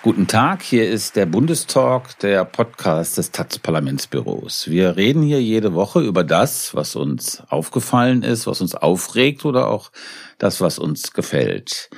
[0.00, 4.70] Guten Tag, hier ist der Bundestalk, der Podcast des Taz-Parlamentsbüros.
[4.70, 9.66] Wir reden hier jede Woche über das, was uns aufgefallen ist, was uns aufregt oder
[9.66, 9.90] auch
[10.38, 11.90] das, was uns gefällt.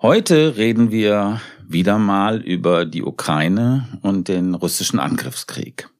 [0.00, 5.90] Heute reden wir wieder mal über die Ukraine und den russischen Angriffskrieg.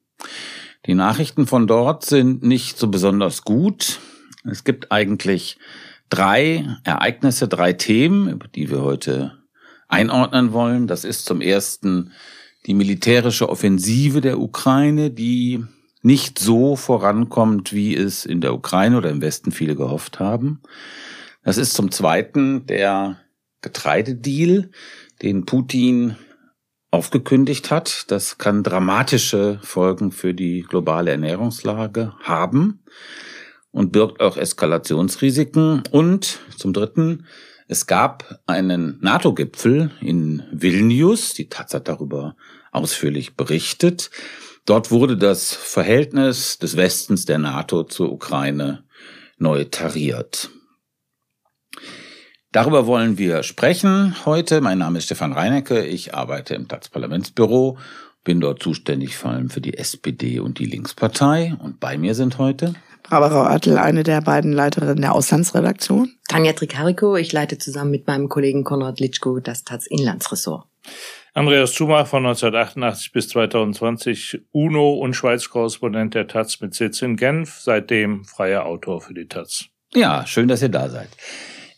[0.87, 3.99] Die Nachrichten von dort sind nicht so besonders gut.
[4.49, 5.59] Es gibt eigentlich
[6.09, 9.38] drei Ereignisse, drei Themen, über die wir heute
[9.89, 10.87] einordnen wollen.
[10.87, 12.11] Das ist zum ersten
[12.65, 15.63] die militärische Offensive der Ukraine, die
[16.01, 20.61] nicht so vorankommt, wie es in der Ukraine oder im Westen viele gehofft haben.
[21.43, 23.19] Das ist zum zweiten der
[23.61, 24.69] Getreidedeal,
[25.21, 26.15] den Putin
[26.91, 28.05] aufgekündigt hat.
[28.11, 32.83] Das kann dramatische Folgen für die globale Ernährungslage haben
[33.71, 35.83] und birgt auch Eskalationsrisiken.
[35.91, 37.25] Und zum Dritten
[37.71, 42.35] es gab einen NATO-Gipfel in Vilnius, die Taz hat darüber
[42.71, 44.09] ausführlich berichtet.
[44.65, 48.85] Dort wurde das Verhältnis des Westens der NATO zur Ukraine
[49.37, 50.49] neu tariert.
[52.51, 54.61] Darüber wollen wir sprechen heute.
[54.61, 55.85] Mein Name ist Stefan Reinecke.
[55.85, 57.77] Ich arbeite im Taz-Parlamentsbüro,
[58.23, 61.55] bin dort zuständig vor allem für die SPD und die Linkspartei.
[61.59, 62.73] Und bei mir sind heute
[63.09, 66.11] Barbara Oertel, eine der beiden Leiterinnen der Auslandsredaktion.
[66.27, 70.65] Tanja Tricarico, ich leite zusammen mit meinem Kollegen Konrad Litschko das Taz Inlandsressort.
[71.33, 77.59] Andreas Zumach von 1988 bis 2020 UNO und Schweiz-Korrespondent der Taz mit Sitz in Genf,
[77.59, 79.65] seitdem freier Autor für die Taz.
[79.93, 81.09] Ja, schön, dass ihr da seid.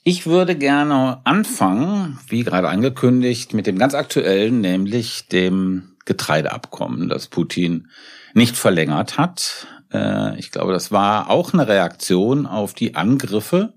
[0.03, 7.27] Ich würde gerne anfangen, wie gerade angekündigt, mit dem ganz aktuellen, nämlich dem Getreideabkommen, das
[7.27, 7.87] Putin
[8.33, 9.67] nicht verlängert hat.
[9.93, 13.73] Äh, ich glaube, das war auch eine Reaktion auf die Angriffe,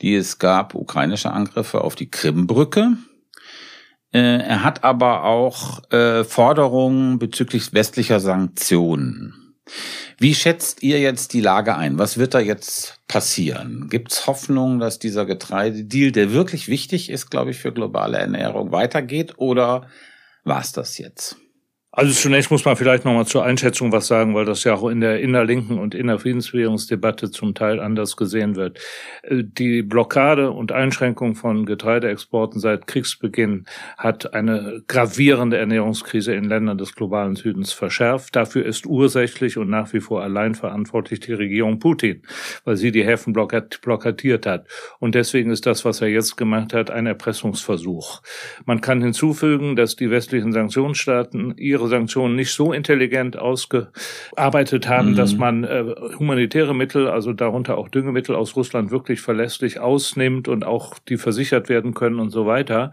[0.00, 2.96] die es gab, ukrainische Angriffe auf die Krimbrücke.
[4.12, 9.54] Äh, er hat aber auch äh, Forderungen bezüglich westlicher Sanktionen.
[10.18, 11.98] Wie schätzt ihr jetzt die Lage ein?
[11.98, 13.88] Was wird da jetzt passieren?
[13.88, 18.72] Gibt es Hoffnung, dass dieser Getreidedeal, der wirklich wichtig ist, glaube ich, für globale Ernährung,
[18.72, 19.34] weitergeht?
[19.38, 19.86] Oder
[20.44, 21.36] war es das jetzt?
[21.92, 25.00] Also zunächst muss man vielleicht nochmal zur Einschätzung was sagen, weil das ja auch in
[25.00, 28.78] der innerlinken und innerfriedenswährungsdebatte zum Teil anders gesehen wird.
[29.22, 33.66] Äh, die Blockade und Einschränkung von Getreideexporten seit Kriegsbeginn
[33.98, 38.36] hat eine gravierende Ernährungskrise in Ländern des globalen Südens verschärft.
[38.36, 42.22] Dafür ist ursächlich und nach wie vor allein verantwortlich die Regierung Putin,
[42.64, 44.68] weil sie die Häfen blockadiert hat.
[45.00, 48.22] Und deswegen ist das, was er jetzt gemacht hat, ein Erpressungsversuch.
[48.64, 55.16] Man kann hinzufügen, dass die westlichen Sanktionsstaaten ihre Sanktionen nicht so intelligent ausgearbeitet haben, mhm.
[55.16, 55.84] dass man äh,
[56.18, 61.68] humanitäre Mittel, also darunter auch Düngemittel aus Russland wirklich verlässlich ausnimmt und auch die versichert
[61.68, 62.92] werden können und so weiter.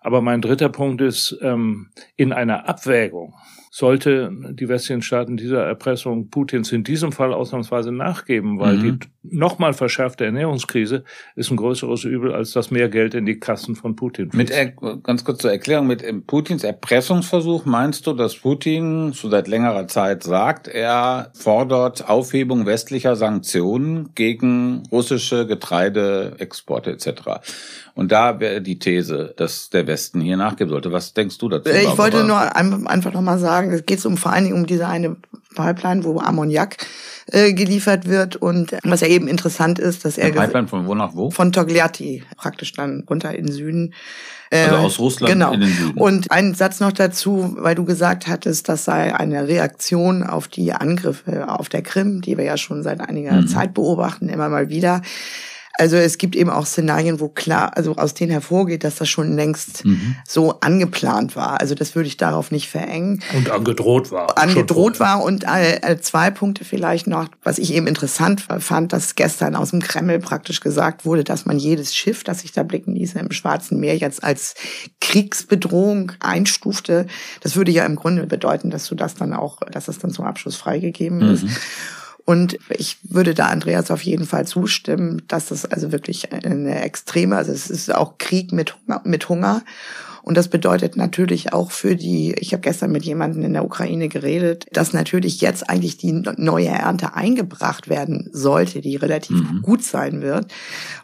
[0.00, 3.34] Aber mein dritter Punkt ist, ähm, in einer Abwägung
[3.76, 9.00] sollte die westlichen Staaten dieser Erpressung Putins in diesem Fall ausnahmsweise nachgeben, weil mhm.
[9.00, 11.04] die nochmal verschärfte Ernährungskrise
[11.34, 14.30] ist ein größeres Übel als das mehr Geld in die Kassen von Putin.
[14.32, 14.50] Mit
[15.02, 20.22] ganz kurz zur Erklärung mit Putins Erpressungsversuch meinst du, dass Putin schon seit längerer Zeit
[20.22, 27.42] sagt, er fordert Aufhebung westlicher Sanktionen gegen russische Getreideexporte etc.
[27.96, 30.92] Und da wäre die These, dass der Westen hier nachgeben sollte.
[30.92, 31.70] Was denkst du dazu?
[31.70, 34.86] Ich wollte nur einfach noch mal sagen, es geht um vor allen Dingen um diese
[34.86, 35.16] eine
[35.54, 36.76] Pipeline, wo Ammoniak
[37.32, 41.14] äh, geliefert wird und was ja eben interessant ist, dass er Pipeline von wo nach
[41.14, 41.30] wo?
[41.30, 43.94] Von Togliatti praktisch dann runter in den Süden.
[44.50, 45.52] Also äh, aus Russland genau.
[45.52, 45.98] in den Süden.
[45.98, 50.74] Und ein Satz noch dazu, weil du gesagt hattest, das sei eine Reaktion auf die
[50.74, 53.48] Angriffe auf der Krim, die wir ja schon seit einiger mhm.
[53.48, 55.00] Zeit beobachten, immer mal wieder.
[55.78, 59.36] Also es gibt eben auch Szenarien, wo klar, also aus denen hervorgeht, dass das schon
[59.36, 60.16] längst mhm.
[60.26, 61.60] so angeplant war.
[61.60, 63.22] Also das würde ich darauf nicht verengen.
[63.34, 64.38] Und angedroht war.
[64.38, 69.54] Angedroht war und äh, zwei Punkte vielleicht noch, was ich eben interessant fand, dass gestern
[69.54, 73.14] aus dem Kreml praktisch gesagt wurde, dass man jedes Schiff, das sich da blicken ließ
[73.14, 74.54] im Schwarzen Meer, jetzt als
[75.00, 77.06] Kriegsbedrohung einstufte.
[77.42, 80.24] Das würde ja im Grunde bedeuten, dass du das dann auch, dass das dann zum
[80.24, 81.34] Abschluss freigegeben mhm.
[81.34, 81.44] ist.
[82.26, 87.36] Und ich würde da Andreas auf jeden Fall zustimmen, dass das also wirklich eine extreme,
[87.36, 89.62] also es ist auch Krieg mit Hunger, mit Hunger.
[90.22, 94.08] Und das bedeutet natürlich auch für die, ich habe gestern mit jemandem in der Ukraine
[94.08, 99.62] geredet, dass natürlich jetzt eigentlich die neue Ernte eingebracht werden sollte, die relativ mhm.
[99.62, 100.52] gut sein wird.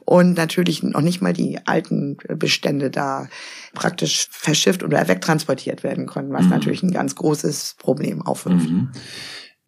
[0.04, 3.28] Und natürlich noch nicht mal die alten Bestände da
[3.74, 6.50] praktisch verschifft oder wegtransportiert werden können, was mhm.
[6.50, 8.70] natürlich ein ganz großes Problem aufwirft.
[8.70, 8.90] Mhm.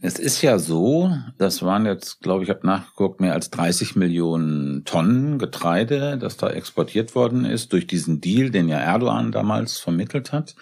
[0.06, 4.84] Es ist ja so, das waren jetzt, glaube ich, habe nachgeguckt, mehr als 30 Millionen
[4.84, 10.30] Tonnen Getreide, das da exportiert worden ist durch diesen Deal, den ja Erdogan damals vermittelt
[10.30, 10.56] hat.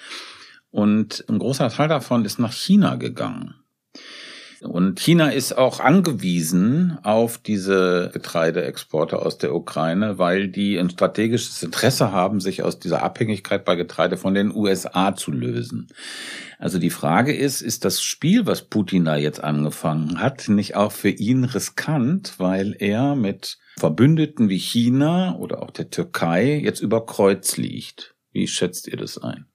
[0.71, 3.57] Und ein großer Teil davon ist nach China gegangen.
[4.63, 11.63] Und China ist auch angewiesen auf diese Getreideexporte aus der Ukraine, weil die ein strategisches
[11.63, 15.89] Interesse haben, sich aus dieser Abhängigkeit bei Getreide von den USA zu lösen.
[16.59, 20.93] Also die Frage ist, ist das Spiel, was Putin da jetzt angefangen hat, nicht auch
[20.93, 27.05] für ihn riskant, weil er mit Verbündeten wie China oder auch der Türkei jetzt über
[27.05, 28.15] Kreuz liegt?
[28.33, 29.47] Wie schätzt ihr das ein?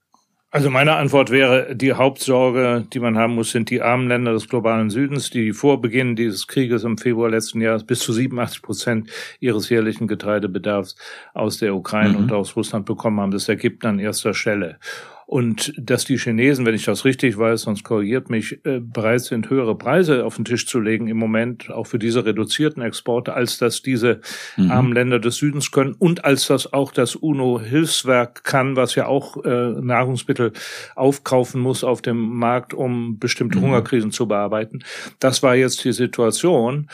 [0.58, 4.50] Also meine Antwort wäre, die Hauptsorge, die man haben muss, sind die armen Länder des
[4.50, 9.08] globalen Südens, die vor Beginn dieses Krieges im Februar letzten Jahres bis zu 87 Prozent
[9.40, 10.96] ihres jährlichen Getreidebedarfs
[11.36, 12.24] aus der Ukraine mhm.
[12.24, 13.30] und aus Russland bekommen haben.
[13.30, 14.80] Das ergibt an erster Stelle.
[15.28, 19.50] Und dass die Chinesen, wenn ich das richtig weiß, sonst korrigiert mich, äh, bereit sind,
[19.50, 23.58] höhere Preise auf den Tisch zu legen im Moment, auch für diese reduzierten Exporte, als
[23.58, 24.22] dass diese
[24.56, 24.72] mhm.
[24.72, 29.44] armen Länder des Südens können und als das auch das UNO-Hilfswerk kann, was ja auch
[29.44, 30.54] äh, Nahrungsmittel
[30.96, 33.64] aufkaufen muss auf dem Markt, um bestimmte mhm.
[33.64, 34.80] Hungerkrisen zu bearbeiten.
[35.20, 36.88] Das war jetzt die Situation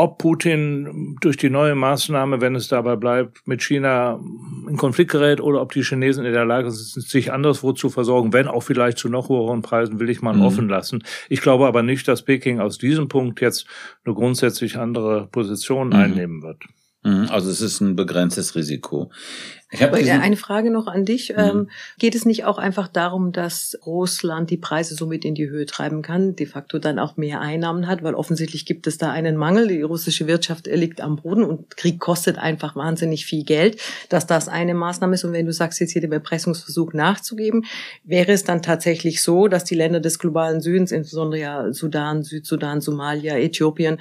[0.00, 4.18] ob Putin durch die neue Maßnahme, wenn es dabei bleibt, mit China
[4.66, 8.32] in Konflikt gerät oder ob die Chinesen in der Lage sind, sich anderswo zu versorgen,
[8.32, 10.42] wenn auch vielleicht zu noch höheren Preisen, will ich mal mhm.
[10.42, 11.04] offen lassen.
[11.28, 13.66] Ich glaube aber nicht, dass Peking aus diesem Punkt jetzt
[14.06, 15.94] eine grundsätzlich andere Position mhm.
[15.94, 16.64] einnehmen wird.
[17.02, 17.26] Mhm.
[17.28, 19.10] Also es ist ein begrenztes Risiko.
[19.72, 21.30] Ich habe eine Frage noch an dich.
[21.30, 21.38] Mhm.
[21.38, 25.64] Ähm, geht es nicht auch einfach darum, dass Russland die Preise somit in die Höhe
[25.64, 29.36] treiben kann, de facto dann auch mehr Einnahmen hat, weil offensichtlich gibt es da einen
[29.36, 29.68] Mangel.
[29.68, 34.48] Die russische Wirtschaft liegt am Boden und Krieg kostet einfach wahnsinnig viel Geld, dass das
[34.48, 35.24] eine Maßnahme ist.
[35.24, 37.64] Und wenn du sagst, jetzt hier den Erpressungsversuch nachzugeben,
[38.02, 42.80] wäre es dann tatsächlich so, dass die Länder des globalen Südens, insbesondere ja Sudan, Südsudan,
[42.80, 43.98] Somalia, Äthiopien,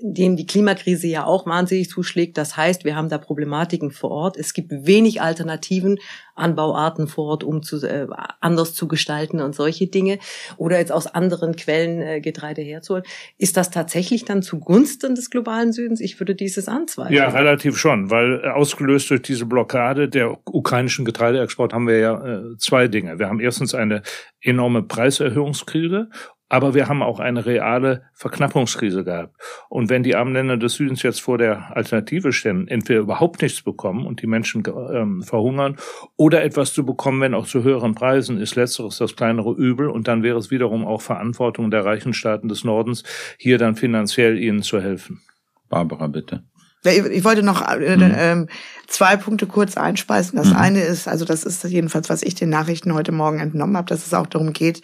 [0.00, 2.36] dem die Klimakrise ja auch wahnsinnig zuschlägt.
[2.36, 4.36] Das heißt, wir haben da Problematiken vor Ort.
[4.36, 5.98] Es gibt wenig wenig Alternativen,
[6.34, 8.06] Anbauarten vor Ort um zu, äh,
[8.40, 10.18] anders zu gestalten und solche Dinge
[10.58, 13.04] oder jetzt aus anderen Quellen äh, Getreide herzuholen.
[13.38, 16.00] Ist das tatsächlich dann zugunsten des globalen Südens?
[16.00, 17.16] Ich würde dieses anzweifeln.
[17.16, 22.26] Ja, relativ schon, weil äh, ausgelöst durch diese Blockade der ukrainischen Getreideexport haben wir ja
[22.26, 23.18] äh, zwei Dinge.
[23.18, 24.02] Wir haben erstens eine
[24.42, 26.10] enorme Preiserhöhungskrise
[26.48, 29.36] aber wir haben auch eine reale Verknappungskrise gehabt.
[29.68, 33.62] Und wenn die armen Länder des Südens jetzt vor der Alternative stehen, entweder überhaupt nichts
[33.62, 34.62] bekommen und die Menschen
[34.92, 35.76] ähm, verhungern
[36.16, 39.88] oder etwas zu bekommen, wenn auch zu höheren Preisen, ist letzteres das kleinere Übel.
[39.88, 43.02] Und dann wäre es wiederum auch Verantwortung der reichen Staaten des Nordens,
[43.38, 45.22] hier dann finanziell ihnen zu helfen.
[45.68, 46.44] Barbara, bitte.
[46.84, 48.14] Ich wollte noch äh, mhm.
[48.16, 48.48] ähm,
[48.86, 50.36] zwei Punkte kurz einspeisen.
[50.36, 50.56] Das mhm.
[50.56, 54.06] eine ist, also das ist jedenfalls, was ich den Nachrichten heute Morgen entnommen habe, dass
[54.06, 54.82] es auch darum geht,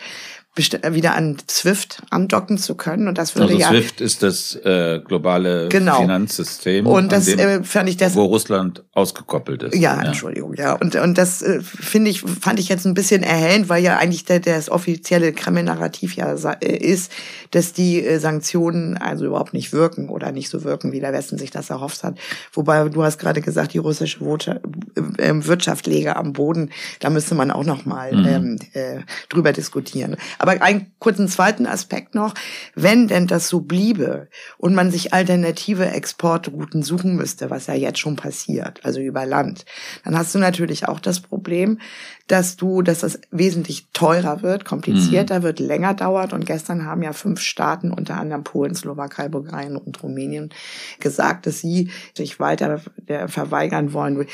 [0.54, 3.08] wieder an SWIFT andocken zu können.
[3.08, 3.68] Und das würde also ja.
[3.68, 6.00] SWIFT ist das äh, globale genau.
[6.00, 6.86] Finanzsystem.
[6.86, 8.14] Und das dem, äh, fand ich das.
[8.14, 9.74] Wo Russland ausgekoppelt ist.
[9.76, 10.08] Ja, ja.
[10.08, 10.74] Entschuldigung, ja.
[10.74, 14.26] Und, und das äh, finde ich, fand ich jetzt ein bisschen erhellend, weil ja eigentlich
[14.26, 17.10] der, das offizielle Kreml-Narrativ ja äh, ist,
[17.52, 21.38] dass die äh, Sanktionen also überhaupt nicht wirken oder nicht so wirken, wie der Westen
[21.38, 22.18] sich das erhofft hat.
[22.52, 24.22] Wobei du hast gerade gesagt, die russische
[25.18, 26.70] ähm, Wirtschaft läge am Boden.
[27.00, 28.26] Da müsste man auch noch mal mhm.
[28.26, 29.00] ähm, äh,
[29.30, 30.16] drüber diskutieren.
[30.42, 32.34] Aber einen kurzen zweiten Aspekt noch.
[32.74, 38.00] Wenn denn das so bliebe und man sich alternative Exportrouten suchen müsste, was ja jetzt
[38.00, 39.64] schon passiert, also über Land,
[40.04, 41.78] dann hast du natürlich auch das Problem,
[42.32, 45.42] dass du, dass das wesentlich teurer wird, komplizierter mhm.
[45.42, 46.32] wird, länger dauert.
[46.32, 50.48] Und gestern haben ja fünf Staaten, unter anderem Polen, Slowakei, Bulgarien und Rumänien,
[50.98, 52.80] gesagt, dass sie sich weiter
[53.26, 54.26] verweigern wollen,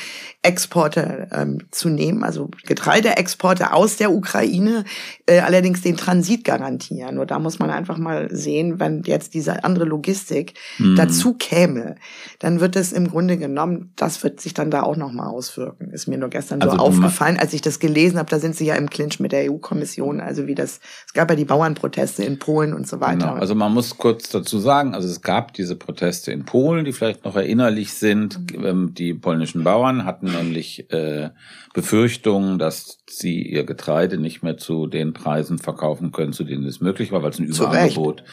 [0.43, 4.85] Exporte ähm, zu nehmen, also Getreideexporte aus der Ukraine,
[5.25, 7.15] äh, allerdings den Transit garantieren.
[7.15, 10.95] Nur da muss man einfach mal sehen, wenn jetzt diese andere Logistik mhm.
[10.95, 11.95] dazu käme,
[12.39, 15.91] dann wird es im Grunde genommen, das wird sich dann da auch nochmal auswirken.
[15.91, 18.65] Ist mir nur gestern also so aufgefallen, als ich das gelesen habe, da sind sie
[18.65, 20.19] ja im Clinch mit der EU-Kommission.
[20.19, 23.27] Also wie das, es gab ja die Bauernproteste in Polen und so weiter.
[23.27, 23.33] Genau.
[23.33, 27.25] Also man muss kurz dazu sagen, also es gab diese Proteste in Polen, die vielleicht
[27.25, 28.57] noch erinnerlich sind.
[28.57, 28.65] Mhm.
[28.65, 31.29] Ähm, die polnischen Bauern hatten nämlich äh,
[31.73, 36.81] Befürchtungen, dass sie ihr Getreide nicht mehr zu den Preisen verkaufen können, zu denen es
[36.81, 38.23] möglich war, weil es ein Überangebot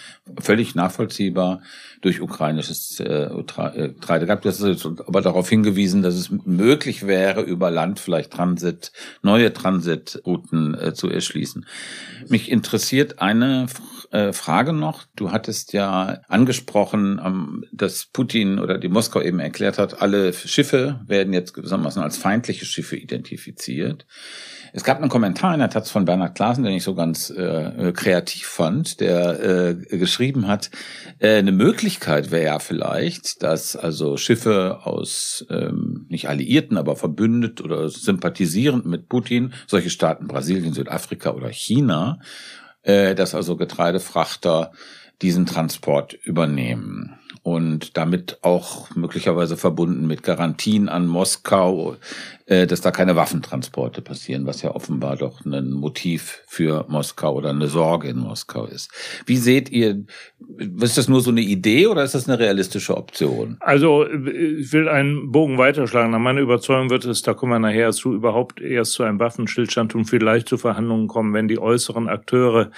[0.40, 1.60] völlig nachvollziehbar
[2.00, 4.42] durch ukrainisches äh, äh, Getreide gab.
[4.42, 10.74] Das ist aber darauf hingewiesen, dass es möglich wäre, über Land vielleicht Transit, neue Transitrouten
[10.74, 11.66] äh, zu erschließen.
[12.28, 13.66] Mich interessiert eine
[14.12, 15.04] äh, Frage noch.
[15.16, 21.00] Du hattest ja angesprochen, ähm, dass Putin oder die Moskau eben erklärt hat, alle Schiffe
[21.06, 23.25] werden jetzt gewissermaßen als feindliche Schiffe identifiziert.
[24.72, 27.92] Es gab einen Kommentar in der Taz von Bernhard Klaassen, den ich so ganz äh,
[27.92, 30.70] kreativ fand, der äh, geschrieben hat,
[31.18, 37.60] äh, eine Möglichkeit wäre ja vielleicht, dass also Schiffe aus ähm, nicht Alliierten, aber verbündet
[37.60, 42.20] oder sympathisierend mit Putin, solche Staaten Brasilien, Südafrika oder China,
[42.82, 44.72] äh, dass also Getreidefrachter
[45.22, 51.94] diesen Transport übernehmen und damit auch möglicherweise verbunden mit Garantien an Moskau,
[52.46, 57.50] äh, dass da keine Waffentransporte passieren, was ja offenbar doch ein Motiv für Moskau oder
[57.50, 58.90] eine Sorge in Moskau ist.
[59.26, 60.06] Wie seht ihr,
[60.80, 63.56] ist das nur so eine Idee oder ist das eine realistische Option?
[63.60, 66.12] Also ich will einen Bogen weiterschlagen.
[66.12, 69.94] Nach meiner Überzeugung wird es, da kommen wir nachher zu, überhaupt erst zu einem Waffenstillstand
[69.94, 72.70] und vielleicht zu Verhandlungen kommen, wenn die äußeren Akteure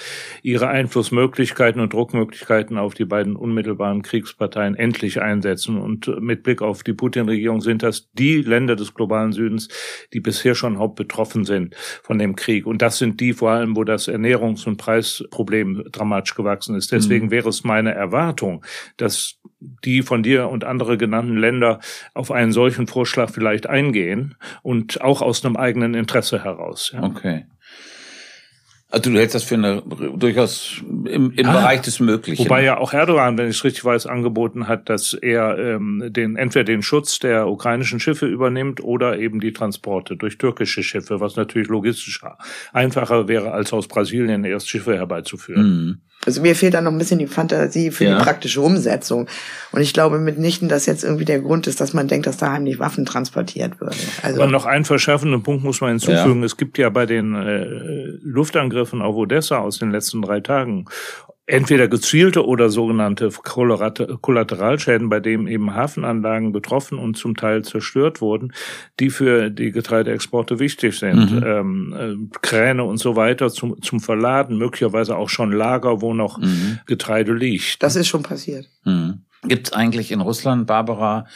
[0.42, 5.78] ihre Einflussmöglichkeiten und Druckmöglichkeiten auf die beiden unmittelbaren Kriegsparteien endlich einsetzen.
[5.78, 9.68] Und mit Blick auf die Putin-Regierung sind das die Länder des globalen Südens,
[10.12, 12.66] die bisher schon hauptbetroffen sind von dem Krieg.
[12.66, 16.92] Und das sind die vor allem, wo das Ernährungs- und Preisproblem dramatisch gewachsen ist.
[16.92, 17.30] Deswegen mhm.
[17.30, 18.65] wäre es meine Erwartung,
[18.97, 21.81] dass die von dir und andere genannten Länder
[22.15, 26.93] auf einen solchen Vorschlag vielleicht eingehen und auch aus einem eigenen Interesse heraus.
[26.95, 27.03] Ja.
[27.03, 27.47] Okay.
[28.91, 29.83] Also du hältst das für eine
[30.17, 32.43] durchaus im, im ah, Bereich des Möglichen.
[32.43, 36.37] Wobei ja auch Erdogan, wenn ich es richtig weiß, angeboten hat, dass er ähm, den
[36.37, 41.37] entweder den Schutz der ukrainischen Schiffe übernimmt oder eben die Transporte durch türkische Schiffe, was
[41.37, 42.23] natürlich logistisch
[42.73, 45.67] einfacher wäre, als aus Brasilien erst Schiffe herbeizuführen.
[45.67, 46.00] Mhm.
[46.26, 48.18] Also mir fehlt da noch ein bisschen die Fantasie für ja.
[48.18, 49.28] die praktische Umsetzung.
[49.72, 52.52] Und ich glaube mitnichten, dass jetzt irgendwie der Grund ist, dass man denkt, dass da
[52.52, 53.98] heimlich Waffen transportiert würden.
[54.22, 56.40] Also Aber noch einen verschärfenden Punkt muss man hinzufügen.
[56.40, 56.46] Ja.
[56.46, 57.64] Es gibt ja bei den äh,
[58.22, 60.87] Luftangriffen auf Odessa aus den letzten drei Tagen
[61.49, 68.52] entweder gezielte oder sogenannte Kollateralschäden, bei denen eben Hafenanlagen betroffen und zum Teil zerstört wurden,
[69.00, 71.33] die für die Getreideexporte wichtig sind.
[71.33, 71.43] Mhm.
[71.45, 76.38] Ähm, äh, Kräne und so weiter zum, zum Verladen, möglicherweise auch schon Lager, wo noch
[76.38, 76.81] mhm.
[76.87, 77.83] Getreide liegt.
[77.83, 78.69] Das ist schon passiert.
[78.85, 79.23] Mhm.
[79.45, 81.26] Gibt es eigentlich in Russland, Barbara,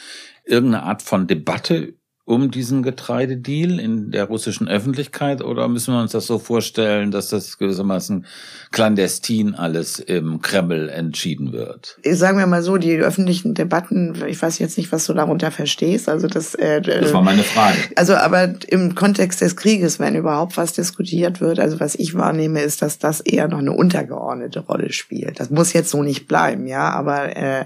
[0.45, 6.13] irgendeine Art von Debatte um diesen Getreidedeal in der russischen Öffentlichkeit oder müssen wir uns
[6.13, 8.25] das so vorstellen, dass das gewissermaßen
[8.71, 11.99] clandestin alles im Kreml entschieden wird?
[12.09, 16.07] Sagen wir mal so, die öffentlichen Debatten, ich weiß jetzt nicht, was du darunter verstehst,
[16.07, 17.77] also das äh, Das war meine Frage.
[17.97, 22.61] Also aber im Kontext des Krieges, wenn überhaupt was diskutiert wird, also was ich wahrnehme,
[22.61, 25.41] ist, dass das eher noch eine untergeordnete Rolle spielt.
[25.41, 27.65] Das muss jetzt so nicht bleiben, ja, aber äh,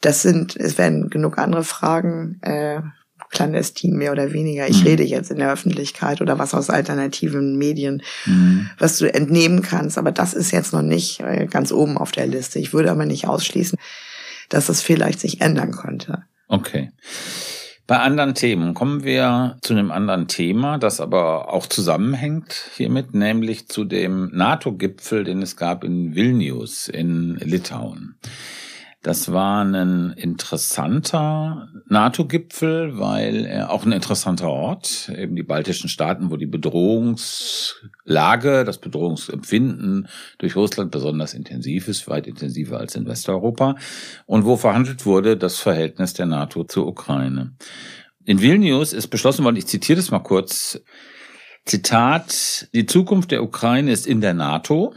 [0.00, 2.80] das sind es werden genug andere Fragen äh,
[3.32, 4.68] clandestin mehr oder weniger.
[4.68, 4.86] Ich mhm.
[4.86, 8.70] rede jetzt in der Öffentlichkeit oder was aus alternativen Medien, mhm.
[8.78, 9.98] was du entnehmen kannst.
[9.98, 12.60] Aber das ist jetzt noch nicht äh, ganz oben auf der Liste.
[12.60, 13.78] Ich würde aber nicht ausschließen,
[14.48, 16.22] dass es vielleicht sich ändern könnte.
[16.46, 16.90] Okay.
[17.86, 23.68] Bei anderen Themen kommen wir zu einem anderen Thema, das aber auch zusammenhängt hiermit, nämlich
[23.68, 28.14] zu dem NATO-Gipfel, den es gab in Vilnius in Litauen.
[29.02, 36.30] Das war ein interessanter NATO-Gipfel, weil er auch ein interessanter Ort, eben die baltischen Staaten,
[36.30, 40.06] wo die Bedrohungslage, das Bedrohungsempfinden
[40.38, 43.74] durch Russland besonders intensiv ist, weit intensiver als in Westeuropa,
[44.26, 47.56] und wo verhandelt wurde das Verhältnis der NATO zur Ukraine.
[48.24, 50.80] In Vilnius ist beschlossen worden, ich zitiere das mal kurz,
[51.64, 54.94] Zitat, die Zukunft der Ukraine ist in der NATO.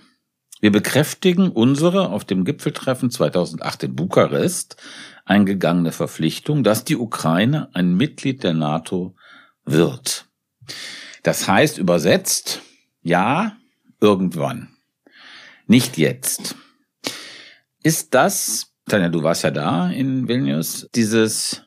[0.62, 4.78] Wir bekräftigen unsere auf dem Gipfeltreffen 2008 in Bukarest
[5.26, 9.16] eingegangene Verpflichtung, dass die Ukraine ein Mitglied der NATO
[9.66, 10.28] wird.
[11.24, 12.62] Das heißt übersetzt,
[13.02, 13.58] ja,
[14.00, 14.70] irgendwann.
[15.68, 16.56] Nicht jetzt.
[17.84, 21.64] Ist das, Tanja, du warst ja da in Vilnius, dieses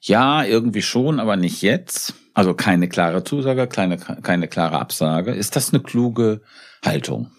[0.00, 2.14] ja, irgendwie schon, aber nicht jetzt.
[2.34, 5.32] Also keine klare Zusage, keine, keine klare Absage.
[5.32, 6.42] Ist das eine kluge
[6.84, 7.32] Haltung?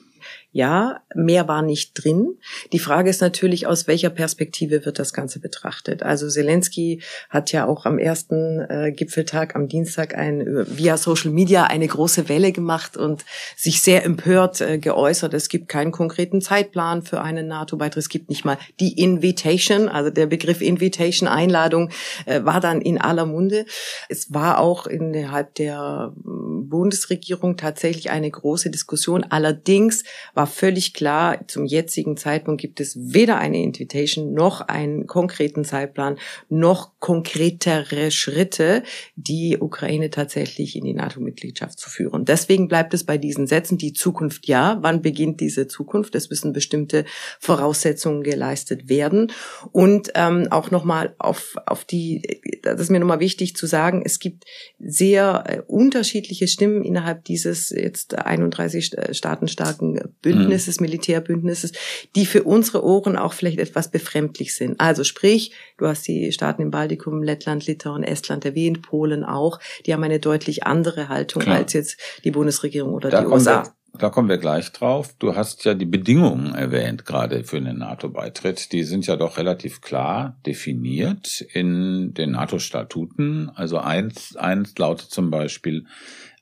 [0.52, 2.40] Ja, mehr war nicht drin.
[2.74, 6.02] Die Frage ist natürlich, aus welcher Perspektive wird das Ganze betrachtet?
[6.02, 11.66] Also Zelensky hat ja auch am ersten äh, Gipfeltag am Dienstag ein, via Social Media
[11.66, 13.26] eine große Welle gemacht und
[13.56, 15.36] sich sehr empört äh, geäußert.
[15.36, 18.02] Es gibt keinen konkreten Zeitplan für einen NATO-Beitritt.
[18.02, 21.92] Es gibt nicht mal die Invitation, also der Begriff Invitation, Einladung,
[22.26, 23.66] äh, war dann in aller Munde.
[24.10, 29.24] Es war auch innerhalb der Bundesregierung tatsächlich eine große Diskussion.
[29.30, 30.04] Allerdings
[30.40, 36.18] war völlig klar, zum jetzigen Zeitpunkt gibt es weder eine Invitation noch einen konkreten Zeitplan,
[36.48, 38.84] noch konkretere Schritte,
[39.18, 42.24] die Ukraine tatsächlich in die NATO-Mitgliedschaft zu führen.
[42.24, 44.78] Deswegen bleibt es bei diesen Sätzen, die Zukunft ja.
[44.80, 46.16] Wann beginnt diese Zukunft?
[46.16, 47.04] Es müssen bestimmte
[47.42, 49.34] Voraussetzungen geleistet werden.
[49.74, 54.20] Und ähm, auch nochmal auf, auf die, das ist mir nochmal wichtig zu sagen, es
[54.20, 54.46] gibt
[54.80, 60.00] sehr äh, unterschiedliche Stimmen innerhalb dieses jetzt 31 Staaten starken
[60.34, 60.86] Bündnisses, mhm.
[60.86, 61.72] Militärbündnisses,
[62.16, 64.80] die für unsere Ohren auch vielleicht etwas befremdlich sind.
[64.80, 69.94] Also sprich, du hast die Staaten im Baltikum, Lettland, Litauen, Estland erwähnt, Polen auch, die
[69.94, 71.58] haben eine deutlich andere Haltung Klar.
[71.58, 73.64] als jetzt die Bundesregierung oder da die USA.
[73.64, 75.16] Wir, da kommen wir gleich drauf.
[75.18, 78.72] Du hast ja die Bedingungen erwähnt, gerade für einen NATO-Beitritt.
[78.72, 83.50] Die sind ja doch relativ klar definiert in den NATO-Statuten.
[83.56, 85.86] Also eins, eins lautet zum Beispiel,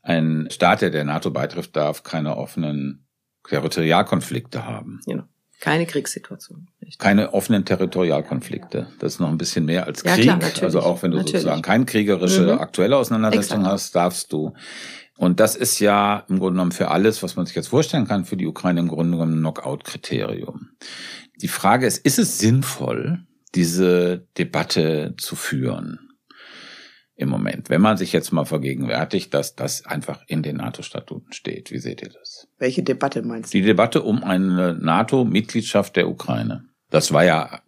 [0.04, 3.07] ein Staat, der der NATO beitritt, darf keine offenen
[3.50, 5.00] Territorialkonflikte haben.
[5.06, 5.24] Genau.
[5.60, 6.68] Keine Kriegssituation.
[6.82, 7.00] Richtig.
[7.00, 8.88] Keine offenen Territorialkonflikte.
[9.00, 10.26] Das ist noch ein bisschen mehr als Krieg.
[10.26, 11.42] Ja, klar, also auch wenn du natürlich.
[11.42, 12.60] sozusagen keine kriegerische mhm.
[12.60, 13.74] aktuelle Auseinandersetzung Exakt.
[13.74, 14.54] hast, darfst du.
[15.18, 18.26] Und das ist ja im Grunde genommen für alles, was man sich jetzt vorstellen kann,
[18.26, 20.70] für die Ukraine im Grunde genommen ein Knockout-Kriterium.
[21.42, 23.26] Die Frage ist, ist es sinnvoll,
[23.56, 26.07] diese Debatte zu führen?
[27.18, 27.70] Im Moment.
[27.70, 31.72] Wenn man sich jetzt mal vergegenwärtigt, dass das einfach in den NATO-Statuten steht.
[31.72, 32.48] Wie seht ihr das?
[32.60, 33.58] Welche Debatte meinst du?
[33.58, 36.66] Die Debatte um eine NATO-Mitgliedschaft der Ukraine.
[36.92, 37.62] Das war ja,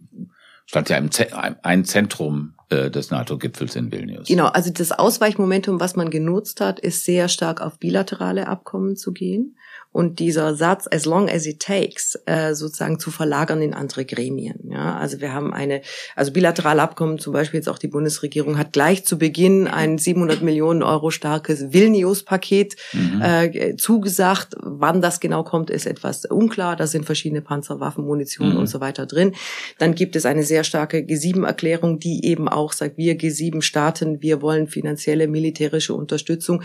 [0.68, 4.28] stand ja im Z ein Zentrum äh, des NATO-Gipfels in Vilnius.
[4.28, 9.12] Genau, also das Ausweichmomentum, was man genutzt hat, ist sehr stark auf bilaterale Abkommen zu
[9.12, 9.58] gehen
[9.92, 14.70] und dieser Satz as long as it takes äh, sozusagen zu verlagern in andere Gremien.
[14.70, 15.82] Ja, also wir haben eine,
[16.16, 20.44] also bilaterale Abkommen, zum Beispiel jetzt auch die Bundesregierung hat gleich zu Beginn ein 700
[20.44, 23.22] Millionen Euro starkes Vilnius-Paket mhm.
[23.22, 24.56] äh, zugesagt.
[24.62, 26.76] Wann das genau kommt, ist etwas unklar.
[26.76, 28.58] Da sind verschiedene Panzerwaffen, Munition mhm.
[28.58, 29.34] und so weiter drin.
[29.80, 34.68] Dann gibt es eine sehr starke G7-Erklärung, die eben auch sagt, wir G7-Staaten, wir wollen
[34.68, 36.62] finanzielle militärische Unterstützung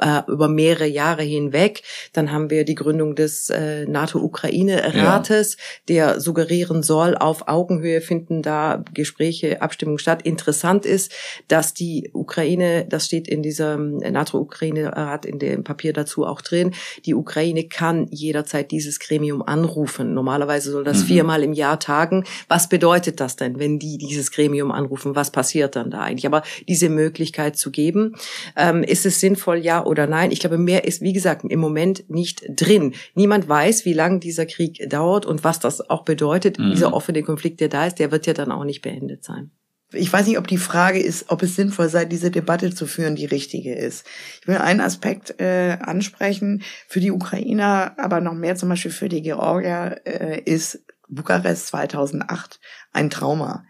[0.00, 1.82] äh, über mehrere Jahre hinweg.
[2.12, 5.62] Dann haben wir die Gründung des äh, NATO-Ukraine-Rates, ja.
[5.88, 10.22] der suggerieren soll, auf Augenhöhe finden da Gespräche, Abstimmungen statt.
[10.22, 11.12] Interessant ist,
[11.48, 16.72] dass die Ukraine, das steht in diesem NATO-Ukraine-Rat in dem Papier dazu auch drin,
[17.06, 20.14] die Ukraine kann jederzeit dieses Gremium anrufen.
[20.14, 21.06] Normalerweise soll das mhm.
[21.06, 22.24] viermal im Jahr tagen.
[22.48, 25.14] Was bedeutet das denn, wenn die dieses Gremium anrufen?
[25.14, 26.26] Was passiert dann da eigentlich?
[26.26, 28.16] Aber diese Möglichkeit zu geben,
[28.56, 30.30] ähm, ist es sinnvoll, ja oder nein.
[30.30, 32.94] Ich glaube, mehr ist, wie gesagt, im Moment nicht drin.
[33.14, 36.58] Niemand weiß, wie lange dieser Krieg dauert und was das auch bedeutet.
[36.58, 36.70] Mhm.
[36.70, 39.50] Dieser offene Konflikt, der da ist, der wird ja dann auch nicht beendet sein.
[39.92, 43.16] Ich weiß nicht, ob die Frage ist, ob es sinnvoll sei, diese Debatte zu führen,
[43.16, 44.06] die richtige ist.
[44.40, 46.62] Ich will einen Aspekt äh, ansprechen.
[46.86, 52.60] Für die Ukrainer, aber noch mehr zum Beispiel für die Georgier, äh, ist Bukarest 2008
[52.92, 53.64] ein Trauma.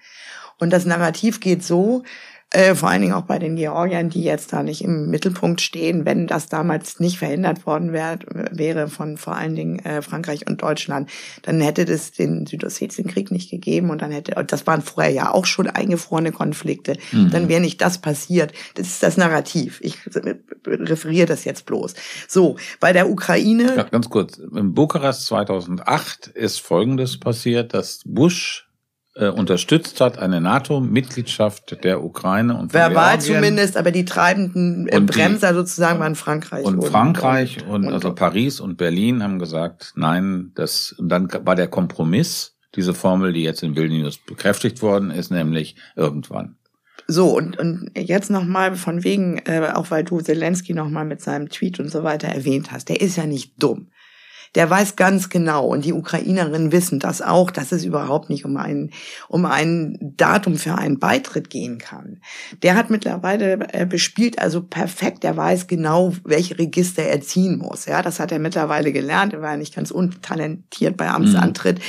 [0.59, 2.05] Und das Narrativ geht so,
[2.53, 6.05] äh, vor allen Dingen auch bei den Georgiern, die jetzt da nicht im Mittelpunkt stehen,
[6.05, 8.19] wenn das damals nicht verhindert worden wär,
[8.51, 11.09] wäre von vor allen Dingen äh, Frankreich und Deutschland,
[11.43, 15.47] dann hätte es den Südossetienkrieg nicht gegeben und dann hätte, das waren vorher ja auch
[15.47, 17.31] schon eingefrorene Konflikte, mhm.
[17.31, 18.53] dann wäre nicht das passiert.
[18.75, 19.79] Das ist das Narrativ.
[19.83, 19.99] Ich
[20.67, 21.95] referiere das jetzt bloß.
[22.27, 23.77] So, bei der Ukraine.
[23.77, 24.39] Ja, ganz kurz.
[24.39, 28.70] In Bukarest 2008 ist Folgendes passiert, dass Bush
[29.21, 33.37] äh, unterstützt hat, eine NATO-Mitgliedschaft der Ukraine und Verbal Georgien.
[33.37, 36.65] zumindest, aber die treibenden äh, Bremser die, sozusagen waren Frankreich.
[36.65, 41.29] Und, und Frankreich und, und, also Paris und Berlin haben gesagt, nein, das, und dann
[41.45, 46.57] war der Kompromiss, diese Formel, die jetzt in Vilnius bekräftigt worden ist, nämlich irgendwann.
[47.07, 51.49] So, und, und jetzt nochmal von wegen, äh, auch weil du Zelensky nochmal mit seinem
[51.49, 53.89] Tweet und so weiter erwähnt hast, der ist ja nicht dumm
[54.55, 58.57] der weiß ganz genau, und die Ukrainerinnen wissen das auch, dass es überhaupt nicht um
[58.57, 58.91] ein,
[59.29, 62.21] um ein Datum für einen Beitritt gehen kann.
[62.63, 67.87] Der hat mittlerweile äh, bespielt also perfekt, er weiß genau, welche Register er ziehen muss.
[67.87, 71.79] Ja, das hat er mittlerweile gelernt, er war ja nicht ganz untalentiert bei Amtsantritt.
[71.79, 71.83] Mhm.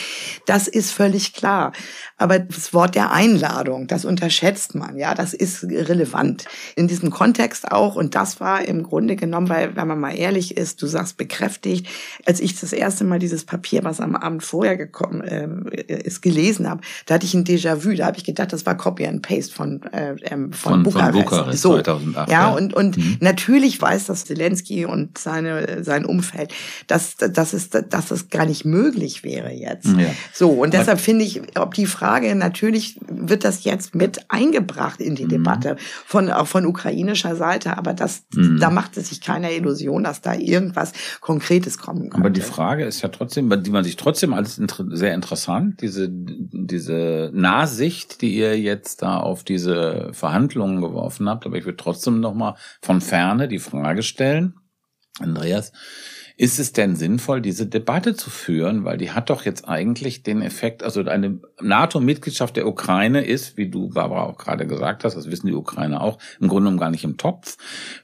[0.46, 1.72] Das ist völlig klar.
[2.18, 6.46] Aber das Wort der Einladung, das unterschätzt man, ja, das ist relevant.
[6.76, 10.56] In diesem Kontext auch, und das war im Grunde genommen, weil, wenn man mal ehrlich
[10.56, 11.88] ist, du sagst bekräftigt,
[12.26, 16.22] als ich ich das erste Mal dieses Papier, was am Abend vorher gekommen ähm, ist,
[16.22, 17.96] gelesen habe, da hatte ich ein Déjà-vu.
[17.96, 21.14] Da habe ich gedacht, das war Copy and Paste von äh, ähm, von, von Bukarest.
[21.14, 23.18] Von Bukarest so, 2008, ja, ja, und und mhm.
[23.20, 26.54] natürlich weiß das Zelensky und seine sein Umfeld,
[26.88, 29.88] dass dass es dass es gar nicht möglich wäre jetzt.
[29.88, 30.10] Ja.
[30.34, 35.16] So und deshalb finde ich, ob die Frage natürlich wird das jetzt mit eingebracht in
[35.16, 35.30] die mhm.
[35.30, 38.60] Debatte von auch von ukrainischer Seite, aber das mhm.
[38.60, 42.41] da macht es sich keiner Illusion, dass da irgendwas Konkretes kommen könnte.
[42.42, 47.32] Die Frage ist ja trotzdem, die man sich trotzdem als inter sehr interessant, diese, diese
[47.34, 51.46] Nahsicht, die ihr jetzt da auf diese Verhandlungen geworfen habt.
[51.46, 54.56] Aber ich würde trotzdem nochmal von ferne die Frage stellen,
[55.20, 55.72] Andreas,
[56.42, 58.84] ist es denn sinnvoll, diese Debatte zu führen?
[58.84, 63.70] Weil die hat doch jetzt eigentlich den Effekt, also eine NATO-Mitgliedschaft der Ukraine ist, wie
[63.70, 66.90] du, Barbara, auch gerade gesagt hast, das wissen die Ukrainer auch, im Grunde genommen gar
[66.90, 67.58] nicht im Topf.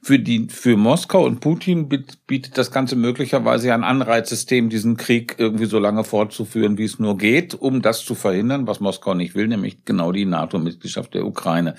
[0.03, 5.65] Für die, für Moskau und Putin bietet das Ganze möglicherweise ein Anreizsystem, diesen Krieg irgendwie
[5.65, 9.47] so lange fortzuführen, wie es nur geht, um das zu verhindern, was Moskau nicht will,
[9.47, 11.73] nämlich genau die NATO-Mitgliedschaft der Ukraine.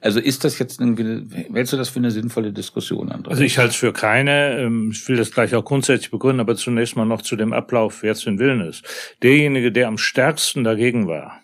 [0.00, 1.22] Also ist das jetzt irgendwie,
[1.54, 3.34] hältst du das für eine sinnvolle Diskussion, Andreas?
[3.34, 4.58] Also ich halte es für keine.
[4.58, 7.52] Ähm, ich will das gleich auch grundsätzlich grundsätzlich begründen, aber zunächst mal noch zu dem
[7.52, 8.82] Ablauf jetzt in Vilnius.
[9.22, 11.42] Derjenige, der am stärksten dagegen war,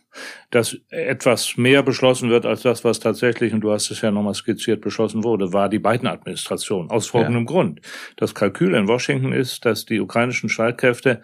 [0.50, 4.34] dass etwas mehr beschlossen wird als das, was tatsächlich, und du hast es ja nochmal
[4.34, 6.90] skizziert, beschlossen wurde, war die Biden-Administration.
[6.90, 7.46] Aus folgendem ja.
[7.46, 7.80] Grund.
[8.16, 11.20] Das Kalkül in Washington ist, dass die ukrainischen Streitkräfte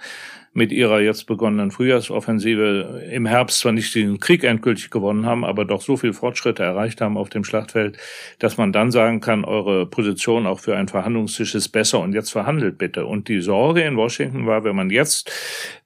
[0.54, 5.64] mit ihrer jetzt begonnenen Frühjahrsoffensive im Herbst zwar nicht den Krieg endgültig gewonnen haben, aber
[5.64, 7.96] doch so viel Fortschritte erreicht haben auf dem Schlachtfeld,
[8.38, 12.30] dass man dann sagen kann, eure Position auch für einen Verhandlungstisch ist besser und jetzt
[12.30, 13.06] verhandelt bitte.
[13.06, 15.32] Und die Sorge in Washington war, wenn man jetzt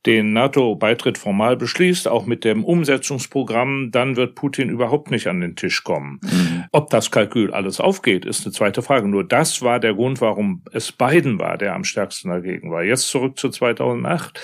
[0.07, 5.57] den NATO-Beitritt formal beschließt, auch mit dem Umsetzungsprogramm, dann wird Putin überhaupt nicht an den
[5.57, 6.21] Tisch kommen.
[6.23, 6.65] Mhm.
[6.71, 9.09] Ob das Kalkül alles aufgeht, ist eine zweite Frage.
[9.09, 12.85] Nur das war der Grund, warum es Biden war, der am stärksten dagegen war.
[12.85, 14.41] Jetzt zurück zu 2008.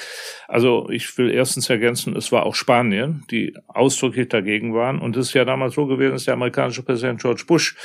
[0.48, 4.98] Also ich will erstens ergänzen, es war auch Spanien, die ausdrücklich dagegen waren.
[4.98, 7.76] Und es ist ja damals so gewesen, dass der amerikanische Präsident George Bush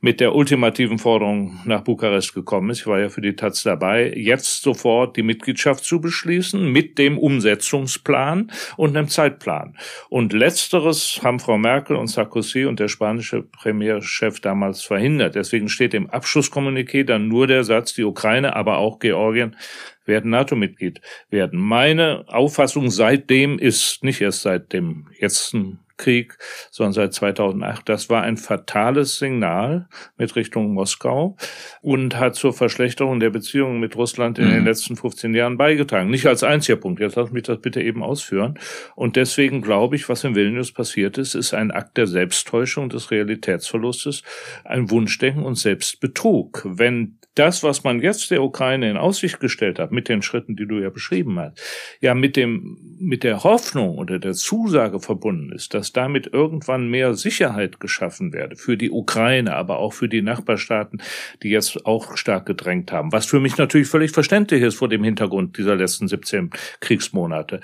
[0.00, 2.80] mit der ultimativen Forderung nach Bukarest gekommen ist.
[2.80, 7.18] Ich war ja für die Taz dabei, jetzt sofort die Mitgliedschaft zu beschließen mit dem
[7.18, 9.76] Umsetzungsplan und einem Zeitplan.
[10.08, 15.34] Und letzteres haben Frau Merkel und Sarkozy und der spanische Premierchef damals verhindert.
[15.34, 19.56] Deswegen steht im Abschlusskommuniqué dann nur der Satz, die Ukraine, aber auch Georgien
[20.04, 21.60] werden NATO-Mitglied werden.
[21.60, 26.38] Meine Auffassung seitdem ist, nicht erst seit dem letzten Krieg,
[26.70, 27.88] sondern seit 2008.
[27.88, 31.36] Das war ein fatales Signal mit Richtung Moskau
[31.82, 34.52] und hat zur Verschlechterung der Beziehungen mit Russland in mhm.
[34.52, 36.10] den letzten 15 Jahren beigetragen.
[36.10, 37.00] Nicht als einziger Punkt.
[37.00, 38.58] Jetzt lass mich das bitte eben ausführen.
[38.94, 43.10] Und deswegen glaube ich, was in Vilnius passiert ist, ist ein Akt der Selbsttäuschung, des
[43.10, 44.22] Realitätsverlustes,
[44.64, 46.62] ein Wunschdenken und Selbstbetrug.
[46.64, 50.66] Wenn das, was man jetzt der Ukraine in Aussicht gestellt hat, mit den Schritten, die
[50.66, 51.60] du ja beschrieben hast,
[52.00, 57.14] ja mit dem, mit der Hoffnung oder der Zusage verbunden ist, dass damit irgendwann mehr
[57.14, 61.02] Sicherheit geschaffen werde für die Ukraine, aber auch für die Nachbarstaaten,
[61.42, 63.12] die jetzt auch stark gedrängt haben.
[63.12, 67.60] Was für mich natürlich völlig verständlich ist vor dem Hintergrund dieser letzten 17 Kriegsmonate.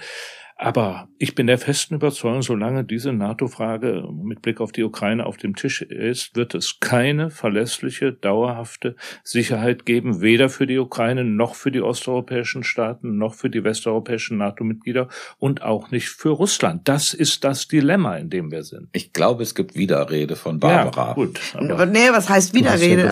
[0.56, 5.36] Aber ich bin der festen Überzeugung, solange diese NATO-Frage mit Blick auf die Ukraine auf
[5.36, 11.56] dem Tisch ist, wird es keine verlässliche, dauerhafte Sicherheit geben, weder für die Ukraine noch
[11.56, 16.88] für die osteuropäischen Staaten noch für die westeuropäischen NATO-Mitglieder und auch nicht für Russland.
[16.88, 18.88] Das ist das Dilemma, in dem wir sind.
[18.92, 21.08] Ich glaube, es gibt Widerrede von Barbara.
[21.08, 21.40] Ja, gut.
[21.54, 23.10] Aber nee, was heißt Widerrede?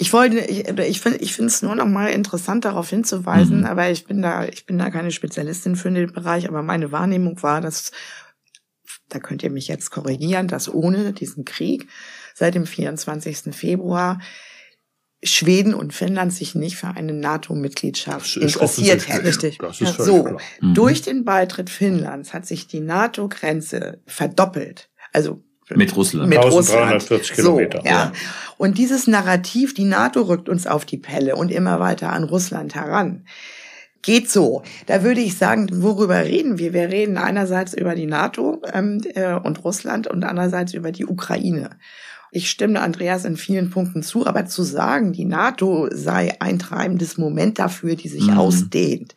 [0.00, 3.66] Ich wollte, ich, ich finde, ich finde es nur noch mal interessant, darauf hinzuweisen, mhm.
[3.66, 7.42] aber ich bin da, ich bin da keine Spezialistin für den Bereich, aber meine Wahrnehmung
[7.42, 7.92] war, dass,
[9.08, 11.88] da könnt ihr mich jetzt korrigieren, dass ohne diesen Krieg
[12.34, 13.54] seit dem 24.
[13.54, 14.18] Februar
[15.24, 19.26] Schweden und Finnland sich nicht für eine NATO-Mitgliedschaft interessiert hätten.
[19.26, 19.58] Richtig.
[19.58, 20.40] Das ist so, klar.
[20.60, 20.74] Mhm.
[20.74, 24.90] durch den Beitritt Finnlands hat sich die NATO-Grenze verdoppelt.
[25.12, 25.42] Also
[25.74, 26.28] mit Russland.
[26.28, 27.80] Mit 1340 Kilometer.
[27.80, 28.12] So, ja.
[28.56, 32.74] Und dieses Narrativ, die NATO rückt uns auf die Pelle und immer weiter an Russland
[32.74, 33.26] heran.
[34.02, 34.62] Geht so.
[34.86, 36.72] Da würde ich sagen, worüber reden wir?
[36.72, 41.70] Wir reden einerseits über die NATO ähm, äh, und Russland und andererseits über die Ukraine.
[42.30, 47.16] Ich stimme Andreas in vielen Punkten zu, aber zu sagen, die NATO sei ein treibendes
[47.16, 48.38] Moment dafür, die sich mhm.
[48.38, 49.14] ausdehnt,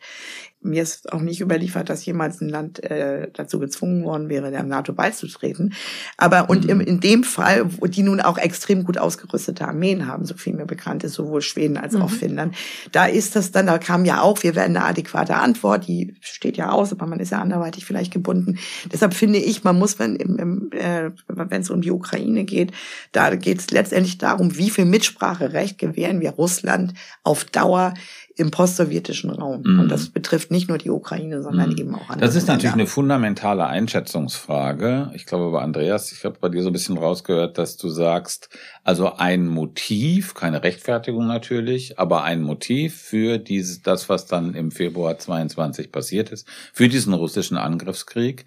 [0.62, 4.62] mir ist auch nicht überliefert, dass jemals ein Land äh, dazu gezwungen worden wäre, der
[4.62, 5.74] NATO beizutreten.
[6.16, 6.70] Aber und mhm.
[6.70, 10.54] im, in dem Fall, wo die nun auch extrem gut ausgerüstete Armeen haben, so viel
[10.54, 12.02] mir bekannt ist, sowohl Schweden als mhm.
[12.02, 12.54] auch Finnland,
[12.92, 16.56] da ist das dann, da kam ja auch, wir werden eine adäquate Antwort, die steht
[16.56, 18.58] ja aus, aber man ist ja anderweitig vielleicht gebunden.
[18.92, 22.72] Deshalb finde ich, man muss, wenn im, im, äh, wenn es um die Ukraine geht,
[23.12, 26.94] da geht es letztendlich darum, wie viel Mitspracherecht gewähren wir Russland
[27.24, 27.94] auf Dauer
[28.36, 29.62] im postsowjetischen Raum.
[29.64, 29.80] Mhm.
[29.80, 31.76] Und das betrifft nicht nur die Ukraine, sondern mhm.
[31.76, 32.26] eben auch andere.
[32.26, 32.82] Das ist natürlich Länder.
[32.82, 35.10] eine fundamentale Einschätzungsfrage.
[35.14, 38.48] Ich glaube, bei Andreas, ich habe bei dir so ein bisschen rausgehört, dass du sagst,
[38.84, 44.70] also ein Motiv, keine Rechtfertigung natürlich, aber ein Motiv für dieses, das, was dann im
[44.70, 48.46] Februar 22 passiert ist, für diesen russischen Angriffskrieg,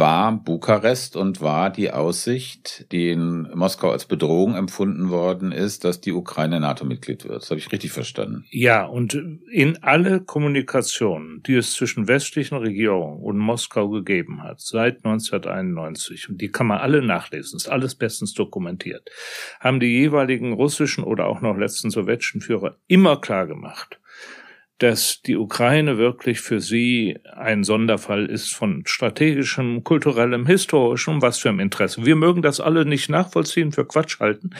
[0.00, 6.00] war Bukarest und war die Aussicht, die in Moskau als Bedrohung empfunden worden ist, dass
[6.00, 7.42] die Ukraine NATO-Mitglied wird.
[7.42, 8.44] Das habe ich richtig verstanden.
[8.50, 9.14] Ja, und
[9.52, 16.40] in alle Kommunikation, die es zwischen westlichen Regierungen und Moskau gegeben hat, seit 1991, und
[16.40, 19.08] die kann man alle nachlesen, ist alles bestens dokumentiert,
[19.60, 24.00] haben die jeweiligen russischen oder auch noch letzten sowjetischen Führer immer klar gemacht,
[24.80, 31.50] dass die Ukraine wirklich für sie ein Sonderfall ist von strategischem, kulturellem, historischem, was für
[31.50, 32.06] ein Interesse.
[32.06, 34.50] Wir mögen das alle nicht nachvollziehen, für Quatsch halten,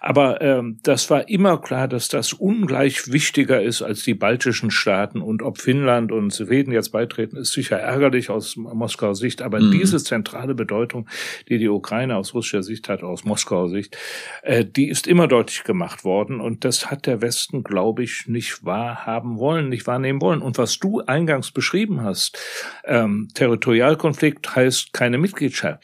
[0.00, 5.20] aber ähm, das war immer klar, dass das ungleich wichtiger ist als die baltischen Staaten.
[5.20, 9.72] Und ob Finnland und Schweden jetzt beitreten, ist sicher ärgerlich aus Moskauer Sicht, aber mhm.
[9.72, 11.08] diese zentrale Bedeutung,
[11.48, 13.96] die die Ukraine aus russischer Sicht hat, aus Moskauer Sicht,
[14.42, 16.40] äh, die ist immer deutlich gemacht worden.
[16.40, 20.42] Und das hat der Westen, glaube ich, nicht wahrhaben wollen wollen, nicht wahrnehmen wollen.
[20.42, 22.38] Und was du eingangs beschrieben hast,
[22.84, 25.82] ähm, Territorialkonflikt heißt keine Mitgliedschaft.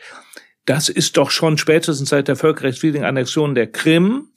[0.67, 4.29] Das ist doch schon spätestens seit der völkerrechtswidrigen Annexion der Krim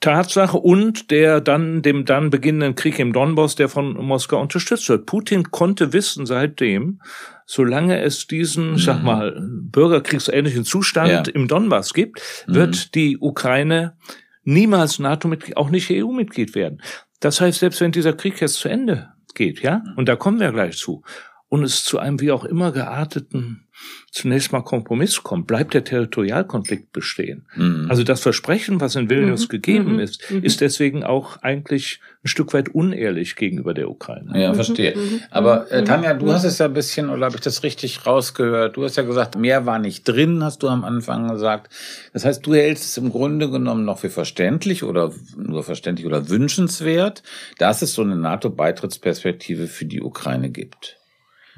[0.00, 5.06] Tatsache und der dann dem dann beginnenden Krieg im Donbass, der von Moskau unterstützt wird.
[5.06, 7.00] Putin konnte wissen seitdem,
[7.46, 8.78] solange es diesen, mhm.
[8.78, 11.22] sag mal, bürgerkriegsähnlichen Zustand ja.
[11.34, 12.90] im Donbass gibt, wird mhm.
[12.94, 13.96] die Ukraine
[14.44, 16.80] niemals NATO-Mitglied, auch nicht EU-Mitglied werden.
[17.20, 19.94] Das heißt, selbst wenn dieser Krieg jetzt zu Ende geht, ja, mhm.
[19.96, 21.02] und da kommen wir gleich zu,
[21.48, 23.67] und es zu einem wie auch immer gearteten
[24.10, 27.46] zunächst mal Kompromiss kommt, bleibt der Territorialkonflikt bestehen.
[27.54, 27.86] Mhm.
[27.88, 29.48] Also das Versprechen, was in Vilnius mhm.
[29.48, 30.00] gegeben mhm.
[30.00, 30.42] ist, mhm.
[30.42, 34.40] ist deswegen auch eigentlich ein Stück weit unehrlich gegenüber der Ukraine.
[34.40, 34.96] Ja, verstehe.
[34.96, 35.02] Mhm.
[35.02, 35.20] Mhm.
[35.30, 38.76] Aber äh, Tanja, du hast es ja ein bisschen, oder habe ich das richtig rausgehört?
[38.76, 41.72] Du hast ja gesagt, mehr war nicht drin, hast du am Anfang gesagt.
[42.12, 46.28] Das heißt, du hältst es im Grunde genommen noch für verständlich oder nur verständlich oder
[46.28, 47.22] wünschenswert,
[47.58, 50.97] dass es so eine NATO-Beitrittsperspektive für die Ukraine gibt.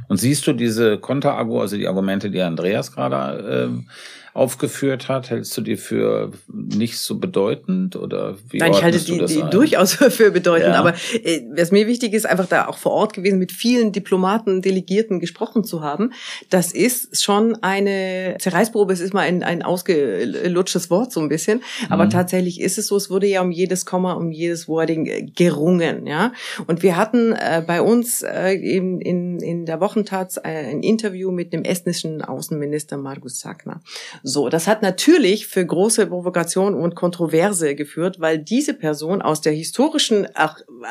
[0.08, 3.92] Und siehst du diese Konterargumente, also die Argumente, die Andreas gerade äh,
[4.32, 9.24] aufgeführt hat, hältst du die für nicht so bedeutend oder wie Nein, ich halte die,
[9.24, 10.78] die durchaus für bedeutend, ja.
[10.78, 14.62] aber äh, was mir wichtig ist, einfach da auch vor Ort gewesen, mit vielen Diplomaten,
[14.62, 16.12] Delegierten gesprochen zu haben.
[16.48, 21.62] Das ist schon eine Zerreißprobe, es ist mal ein, ein ausgelutschtes Wort so ein bisschen,
[21.88, 22.10] aber mhm.
[22.10, 26.06] tatsächlich ist es so, es wurde ja um jedes Komma, um jedes Wording äh, gerungen,
[26.06, 26.32] ja.
[26.66, 31.32] Und wir hatten äh, bei uns äh, in, in, in der Wochentat äh, ein Interview
[31.32, 33.80] mit dem estnischen Außenminister Margus Sagner.
[34.22, 39.52] So, das hat natürlich für große Provokation und Kontroverse geführt, weil diese Person aus der
[39.52, 40.26] historischen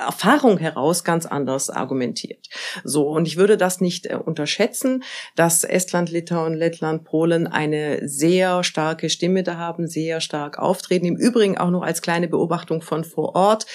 [0.05, 2.47] Erfahrung heraus ganz anders argumentiert.
[2.83, 5.03] So, und ich würde das nicht äh, unterschätzen,
[5.35, 11.05] dass Estland, Litauen, Lettland, Polen eine sehr starke Stimme da haben, sehr stark auftreten.
[11.05, 13.65] Im Übrigen auch noch als kleine Beobachtung von vor Ort.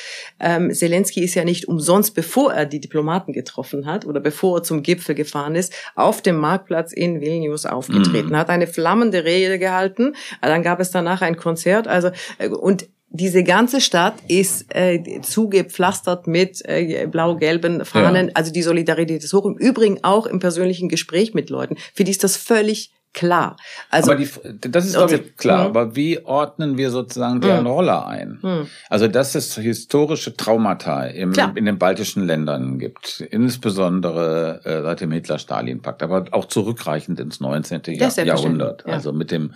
[0.41, 4.63] Ähm, Zelensky ist ja nicht umsonst, bevor er die Diplomaten getroffen hat oder bevor er
[4.63, 8.37] zum Gipfel gefahren ist, auf dem Marktplatz in Vilnius aufgetreten, mhm.
[8.37, 10.15] hat eine flammende Rede Rede gehalten.
[10.41, 11.89] Dann gab es danach ein Konzert.
[11.89, 18.27] Also äh, und diese ganze Stadt ist äh, zugepflastert mit äh, blau-gelben Fahnen.
[18.29, 18.33] Ja.
[18.35, 19.47] Also die Solidarität ist hoch.
[19.47, 21.77] Im Übrigen auch im persönlichen Gespräch mit Leuten.
[21.95, 23.57] Für die ist das völlig klar.
[23.91, 24.29] Also aber die,
[24.61, 25.61] das ist glaube ich klar.
[25.61, 25.77] Mhm.
[25.77, 27.71] Aber wie ordnen wir sozusagen deren mhm.
[27.71, 28.39] Rolle ein?
[28.43, 28.67] Mhm.
[28.91, 35.13] Also dass es historische Traumata im, in den baltischen Ländern gibt, insbesondere äh, seit dem
[35.13, 37.83] Hitler-Stalin-Pakt, aber auch zurückreichend ins 19.
[37.95, 38.85] Jahr, Jahrhundert.
[38.87, 38.95] Ja.
[38.95, 39.55] Also mit dem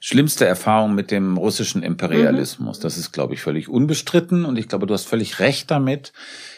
[0.00, 2.78] schlimmste Erfahrung mit dem russischen Imperialismus.
[2.78, 2.82] Mhm.
[2.82, 6.12] Das ist glaube ich völlig unbestritten und ich glaube, du hast völlig recht damit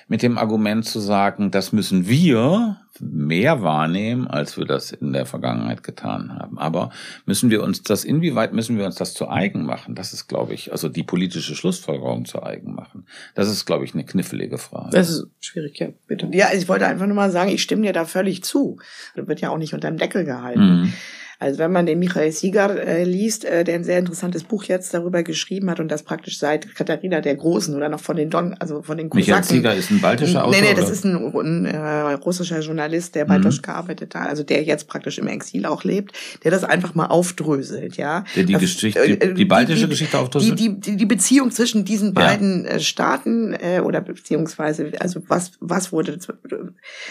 [0.08, 5.26] mit dem Argument zu sagen, das müssen wir mehr wahrnehmen, als wir das in der
[5.26, 6.58] Vergangenheit getan haben.
[6.58, 6.90] Aber
[7.26, 9.94] müssen wir uns das, inwieweit müssen wir uns das zu eigen machen?
[9.94, 13.06] Das ist, glaube ich, also die politische Schlussfolgerung zu eigen machen.
[13.34, 14.90] Das ist, glaube ich, eine knifflige Frage.
[14.92, 16.28] Das ist schwierig, ja, bitte.
[16.32, 18.78] Ja, ich wollte einfach nur mal sagen, ich stimme dir da völlig zu.
[19.14, 20.82] Das wird ja auch nicht unter dem Deckel gehalten.
[20.82, 20.92] Mhm.
[21.38, 24.94] Also wenn man den Michael Sieger äh, liest, äh, der ein sehr interessantes Buch jetzt
[24.94, 28.54] darüber geschrieben hat und das praktisch seit Katharina der Großen oder noch von den Don,
[28.54, 29.32] also von den Kosaken.
[29.32, 30.60] Michael Sieger ist ein baltischer Autor?
[30.60, 33.42] Nee, nee, das ist ein, ein äh, russischer Journalist, der bei mhm.
[33.42, 37.06] Dosch gearbeitet hat, also der jetzt praktisch im Exil auch lebt, der das einfach mal
[37.06, 38.24] aufdröselt, ja.
[38.34, 40.58] Der die das, Geschichte, die, äh, die baltische die, Geschichte aufdröselt?
[40.58, 42.70] Die, die, die Beziehung zwischen diesen beiden ja.
[42.70, 46.18] Äh, Staaten äh, oder beziehungsweise, also was, was wurde,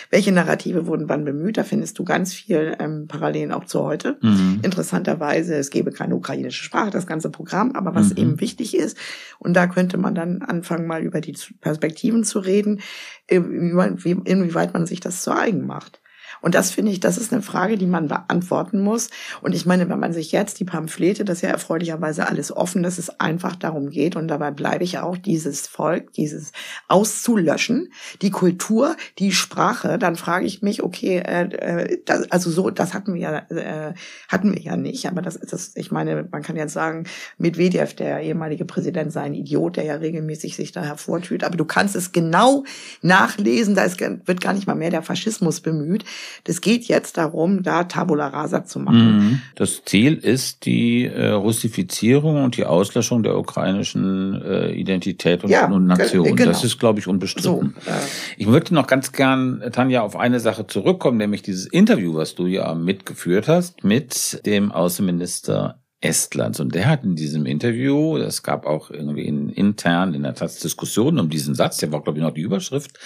[0.09, 4.14] welche Narrative wurden wann bemüht, da findest du ganz viel ähm, Parallelen auch zu heute.
[4.21, 4.59] Mhm.
[4.63, 8.17] Interessanterweise, es gäbe keine ukrainische Sprache, das ganze Programm, aber was mhm.
[8.17, 8.97] eben wichtig ist,
[9.39, 12.81] und da könnte man dann anfangen, mal über die Perspektiven zu reden,
[13.27, 16.01] inwieweit man sich das zu eigen macht.
[16.45, 19.09] Und das finde ich, das ist eine Frage, die man beantworten muss.
[19.41, 22.83] Und ich meine, wenn man sich jetzt die Pamphlete, das ist ja erfreulicherweise alles offen,
[22.83, 26.51] dass es einfach darum geht, und dabei bleibe ich auch, dieses Volk, dieses
[26.87, 32.69] auszulöschen, die Kultur, die Sprache, dann frage ich mich, okay, äh, äh das, also so,
[32.69, 33.95] das hatten wir ja, äh,
[34.27, 35.07] hatten wir ja nicht.
[35.07, 37.07] Aber das ist das, ich meine, man kann jetzt sagen,
[37.39, 41.43] Medvedev, der ehemalige Präsident, sei ein Idiot, der ja regelmäßig sich da hervortut.
[41.43, 42.65] Aber du kannst es genau
[43.01, 46.05] nachlesen, da ist, wird gar nicht mal mehr der Faschismus bemüht.
[46.43, 49.17] Das geht jetzt darum, da Tabula Rasa zu machen.
[49.17, 49.41] Mhm.
[49.55, 55.67] Das Ziel ist die äh, Russifizierung und die Auslöschung der ukrainischen äh, Identität und, ja,
[55.67, 56.35] und Nation.
[56.35, 56.51] Genau.
[56.51, 57.75] Das ist, glaube ich, unbestritten.
[57.85, 57.95] So, äh,
[58.37, 62.47] ich würde noch ganz gern, Tanja, auf eine Sache zurückkommen, nämlich dieses Interview, was du
[62.47, 66.59] ja mitgeführt hast mit dem Außenminister Estlands.
[66.59, 70.59] Und der hat in diesem Interview, das gab auch irgendwie in, intern in der Taz
[70.59, 72.99] Diskussionen um diesen Satz, der war, glaube ich, noch die Überschrift,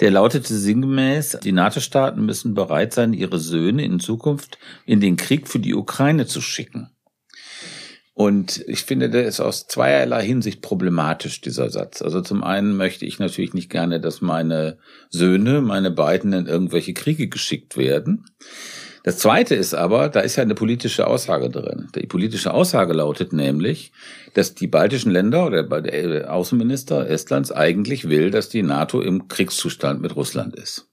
[0.00, 5.48] der lautete sinngemäß, die NATO-Staaten müssen bereit sein, ihre Söhne in Zukunft in den Krieg
[5.48, 6.90] für die Ukraine zu schicken.
[8.14, 12.02] Und ich finde, der ist aus zweierlei Hinsicht problematisch, dieser Satz.
[12.02, 16.92] Also zum einen möchte ich natürlich nicht gerne, dass meine Söhne, meine beiden in irgendwelche
[16.92, 18.26] Kriege geschickt werden.
[19.04, 21.88] Das Zweite ist aber, da ist ja eine politische Aussage drin.
[21.94, 23.92] Die politische Aussage lautet nämlich,
[24.34, 30.00] dass die baltischen Länder oder der Außenminister Estlands eigentlich will, dass die NATO im Kriegszustand
[30.00, 30.88] mit Russland ist.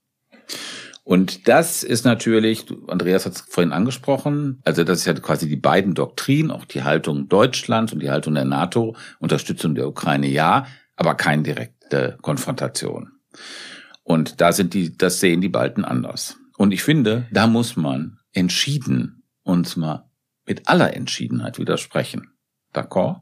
[1.04, 5.56] Und das ist natürlich, Andreas hat es vorhin angesprochen, also das ist ja quasi die
[5.56, 10.66] beiden Doktrinen, auch die Haltung Deutschlands und die Haltung der NATO, Unterstützung der Ukraine ja,
[10.96, 13.12] aber keine direkte Konfrontation.
[14.02, 16.39] Und da sind die, das sehen die Balten anders.
[16.60, 20.10] Und ich finde, da muss man entschieden uns mal
[20.46, 22.34] mit aller Entschiedenheit widersprechen.
[22.74, 23.20] D'accord?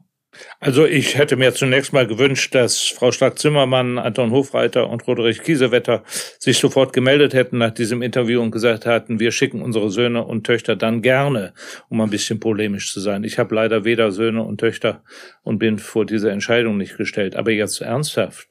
[0.59, 6.03] Also ich hätte mir zunächst mal gewünscht, dass Frau Stark-Zimmermann, Anton Hofreiter und Roderich Kiesewetter
[6.37, 10.45] sich sofort gemeldet hätten nach diesem Interview und gesagt hatten, wir schicken unsere Söhne und
[10.45, 11.53] Töchter dann gerne,
[11.87, 13.23] um ein bisschen polemisch zu sein.
[13.23, 15.01] Ich habe leider weder Söhne und Töchter
[15.43, 17.37] und bin vor dieser Entscheidung nicht gestellt.
[17.37, 18.49] Aber jetzt ernsthaft.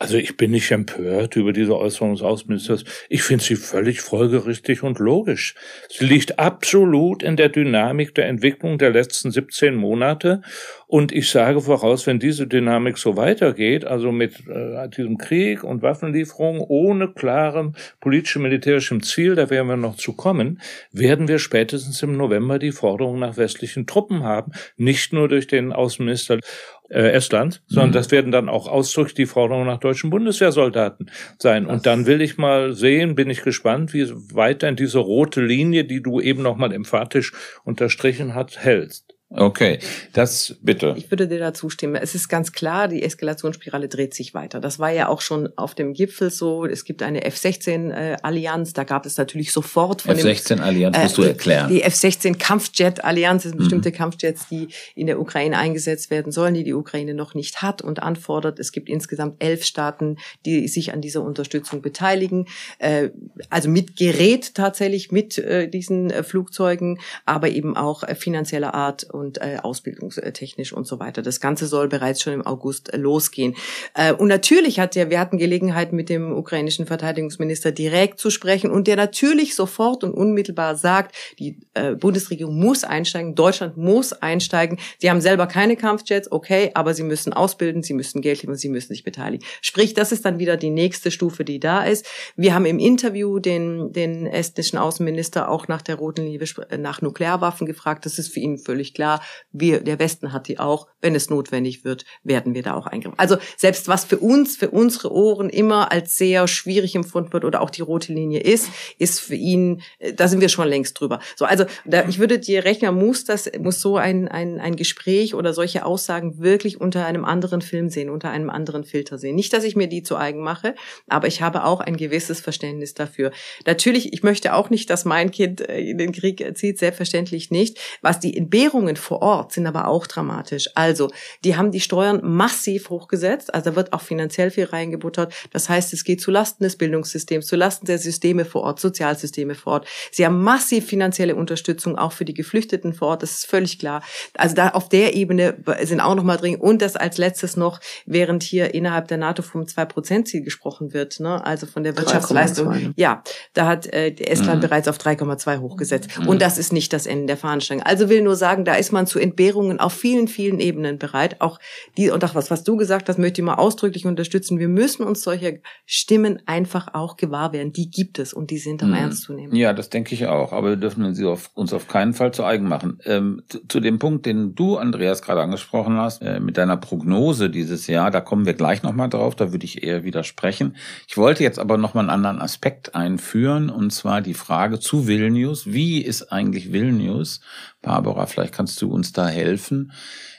[0.00, 2.82] Also ich bin nicht empört über diese Äußerung des Außenministers.
[3.08, 5.54] Ich finde sie völlig folgerichtig und logisch.
[5.88, 10.42] Sie liegt absolut in der Dynamik der Entwicklung der letzten 17 Monate.
[10.88, 15.82] Und ich sage voraus, wenn diese Dynamik so weitergeht, also mit äh, diesem Krieg und
[15.82, 22.16] Waffenlieferungen ohne klarem politisch-militärischem Ziel, da werden wir noch zu kommen, werden wir spätestens im
[22.16, 24.52] November die Forderung nach westlichen Truppen haben.
[24.76, 26.40] Nicht nur durch den Außenminister
[26.90, 27.94] äh, Estland, sondern mhm.
[27.94, 31.64] das werden dann auch ausdrücklich die Forderungen nach deutschen Bundeswehrsoldaten sein.
[31.64, 35.40] Das und dann will ich mal sehen, bin ich gespannt, wie weit denn diese rote
[35.42, 37.32] Linie, die du eben nochmal emphatisch
[37.64, 39.13] unterstrichen hast, hältst.
[39.36, 39.80] Okay,
[40.12, 40.94] das bitte.
[40.96, 41.96] Ich würde dir da zustimmen.
[41.96, 44.60] Es ist ganz klar, die Eskalationsspirale dreht sich weiter.
[44.60, 46.64] Das war ja auch schon auf dem Gipfel so.
[46.66, 48.70] Es gibt eine F-16-Allianz.
[48.70, 51.68] Äh, da gab es natürlich sofort von F-16-Allianz musst äh, du erklären.
[51.68, 53.94] Die F-16-Kampfjet-Allianz sind bestimmte mhm.
[53.94, 58.02] Kampfjets, die in der Ukraine eingesetzt werden sollen, die die Ukraine noch nicht hat und
[58.02, 58.60] anfordert.
[58.60, 60.16] Es gibt insgesamt elf Staaten,
[60.46, 62.46] die sich an dieser Unterstützung beteiligen.
[62.78, 63.10] Äh,
[63.50, 69.23] also mit Gerät tatsächlich, mit äh, diesen äh, Flugzeugen, aber eben auch finanzieller Art und
[69.24, 71.22] und äh, ausbildungstechnisch und so weiter.
[71.22, 73.54] Das Ganze soll bereits schon im August äh, losgehen.
[73.94, 78.70] Äh, und natürlich hat er, wir hatten Gelegenheit mit dem ukrainischen Verteidigungsminister direkt zu sprechen
[78.70, 84.78] und der natürlich sofort und unmittelbar sagt, die äh, Bundesregierung muss einsteigen, Deutschland muss einsteigen.
[84.98, 88.68] Sie haben selber keine Kampfjets, okay, aber sie müssen ausbilden, sie müssen Geld liefern, sie
[88.68, 89.44] müssen sich beteiligen.
[89.60, 92.06] Sprich, das ist dann wieder die nächste Stufe, die da ist.
[92.36, 96.40] Wir haben im Interview den, den estnischen Außenminister auch nach der roten Linie,
[96.78, 98.04] nach Nuklearwaffen gefragt.
[98.06, 99.20] Das ist für ihn völlig klar klar,
[99.52, 100.88] wir, der Westen hat die auch.
[101.00, 103.18] Wenn es notwendig wird, werden wir da auch eingreifen.
[103.18, 107.60] Also selbst was für uns, für unsere Ohren immer als sehr schwierig empfunden wird oder
[107.60, 111.20] auch die rote Linie ist, ist für ihn, äh, da sind wir schon längst drüber.
[111.36, 115.34] So, also da, ich würde dir rechnen, muss das, muss so ein, ein, ein Gespräch
[115.34, 119.34] oder solche Aussagen wirklich unter einem anderen Film sehen, unter einem anderen Filter sehen.
[119.34, 120.74] Nicht, dass ich mir die zu eigen mache,
[121.08, 123.30] aber ich habe auch ein gewisses Verständnis dafür.
[123.66, 127.78] Natürlich, ich möchte auch nicht, dass mein Kind äh, in den Krieg zieht, selbstverständlich nicht.
[128.00, 130.68] Was die Entbehrungen Entwicklungen vor Ort sind aber auch dramatisch.
[130.74, 131.10] Also,
[131.44, 135.34] die haben die Steuern massiv hochgesetzt, also da wird auch finanziell viel reingebuttert.
[135.52, 139.86] Das heißt, es geht zulasten des Bildungssystems, zulasten der Systeme vor Ort, Sozialsysteme vor Ort.
[140.10, 144.02] Sie haben massiv finanzielle Unterstützung auch für die Geflüchteten vor Ort, das ist völlig klar.
[144.36, 147.80] Also da auf der Ebene sind auch noch mal drin und das als letztes noch,
[148.06, 151.44] während hier innerhalb der NATO vom 2-Prozent-Ziel gesprochen wird, ne?
[151.44, 152.94] also von der Wirtschaftsleistung.
[152.96, 154.68] Ja, da hat äh, Estland mhm.
[154.68, 156.18] bereits auf 3,2 hochgesetzt.
[156.18, 156.28] Mhm.
[156.28, 157.84] Und das ist nicht das Ende der Fahnenstange.
[157.84, 161.40] Also will nur sagen, da ist man zu Entbehrungen auf vielen, vielen Ebenen bereit.
[161.40, 161.58] Auch
[161.96, 164.58] die, und auch was, was du gesagt hast, möchte ich mal ausdrücklich unterstützen.
[164.58, 167.72] Wir müssen uns solche Stimmen einfach auch gewahr werden.
[167.72, 168.96] Die gibt es und die sind am mhm.
[168.96, 169.54] ernst zu nehmen.
[169.54, 170.52] Ja, das denke ich auch.
[170.52, 172.98] Aber wir dürfen sie auf, uns auf keinen Fall zu eigen machen.
[173.04, 177.50] Ähm, zu, zu, dem Punkt, den du, Andreas, gerade angesprochen hast, äh, mit deiner Prognose
[177.50, 179.36] dieses Jahr, da kommen wir gleich nochmal drauf.
[179.36, 180.76] Da würde ich eher widersprechen.
[181.08, 185.72] Ich wollte jetzt aber nochmal einen anderen Aspekt einführen, und zwar die Frage zu Vilnius.
[185.72, 187.40] Wie ist eigentlich Vilnius,
[187.84, 189.92] Barbara, vielleicht kannst du uns da helfen,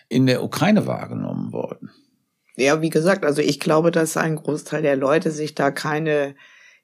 [0.10, 1.91] in der Ukraine wahrgenommen worden?
[2.56, 6.36] Ja, wie gesagt, also ich glaube, dass ein Großteil der Leute sich da keine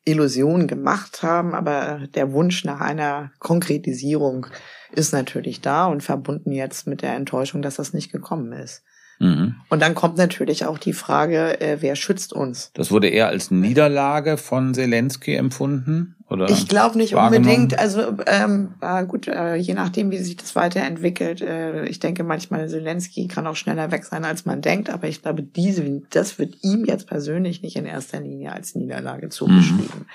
[0.03, 4.47] Illusionen gemacht haben, aber der Wunsch nach einer Konkretisierung
[4.91, 8.83] ist natürlich da und verbunden jetzt mit der Enttäuschung, dass das nicht gekommen ist.
[9.19, 9.55] Mhm.
[9.69, 12.71] Und dann kommt natürlich auch die Frage, äh, wer schützt uns?
[12.73, 16.15] Das wurde eher als Niederlage von Zelensky empfunden?
[16.31, 17.77] Oder ich glaube nicht unbedingt.
[17.77, 21.41] Also ähm, äh, gut, äh, je nachdem, wie sich das weiterentwickelt.
[21.41, 24.89] Äh, ich denke manchmal, Zelensky kann auch schneller weg sein, als man denkt.
[24.89, 29.27] Aber ich glaube, diese, das wird ihm jetzt persönlich nicht in erster Linie als Niederlage
[29.27, 30.05] zugeschrieben.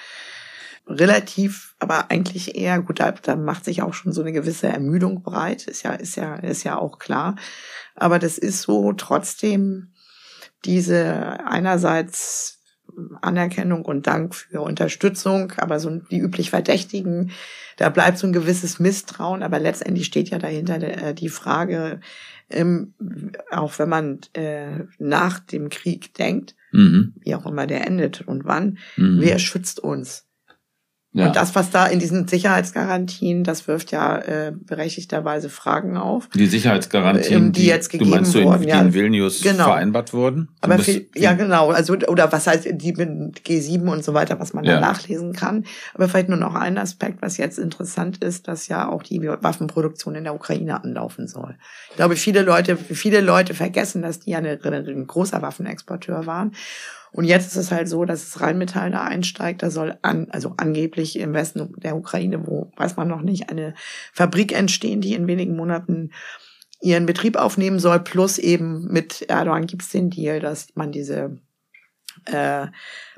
[0.89, 0.95] Mhm.
[0.95, 2.99] Relativ, aber eigentlich eher gut.
[3.01, 5.67] Da, da macht sich auch schon so eine gewisse Ermüdung breit.
[5.67, 7.37] Ist ja, ist ja, ist ja auch klar.
[7.95, 9.93] Aber das ist so trotzdem
[10.65, 12.56] diese einerseits
[13.21, 17.33] Anerkennung und Dank für Unterstützung, aber so die üblich Verdächtigen,
[17.77, 22.01] da bleibt so ein gewisses Misstrauen, aber letztendlich steht ja dahinter äh, die Frage,
[22.49, 22.95] ähm,
[23.51, 27.15] auch wenn man äh, nach dem Krieg denkt, mhm.
[27.21, 29.21] wie auch immer der endet und wann, mhm.
[29.21, 30.26] wer schützt uns?
[31.17, 31.29] Ja.
[31.29, 36.29] Und das, was da in diesen Sicherheitsgarantien, das wirft ja äh, berechtigterweise Fragen auf.
[36.35, 39.41] Die Sicherheitsgarantien, ähm, die, die, jetzt gegeben du meinst, wurden, in, die ja, in Vilnius
[39.41, 39.65] genau.
[39.65, 40.49] vereinbart wurden?
[40.61, 41.71] Aber viel, ja, genau.
[41.71, 44.75] Also oder was heißt die mit G7 und so weiter, was man ja.
[44.75, 45.65] da nachlesen kann.
[45.95, 50.17] Aber vielleicht nur noch ein Aspekt, was jetzt interessant ist, dass ja auch die Waffenproduktion
[50.17, 51.57] in der Ukraine anlaufen soll.
[51.89, 56.53] Ich glaube, viele Leute, viele Leute vergessen, dass die ja ein großer Waffenexporteur waren.
[57.13, 59.63] Und jetzt ist es halt so, dass es Rheinmetall da einsteigt.
[59.63, 63.75] Da soll an, also angeblich im Westen der Ukraine, wo weiß man noch nicht, eine
[64.13, 66.11] Fabrik entstehen, die in wenigen Monaten
[66.81, 68.01] ihren Betrieb aufnehmen soll.
[68.01, 71.39] Plus eben mit Erdogan gibt es den Deal, dass man diese
[72.27, 72.67] äh,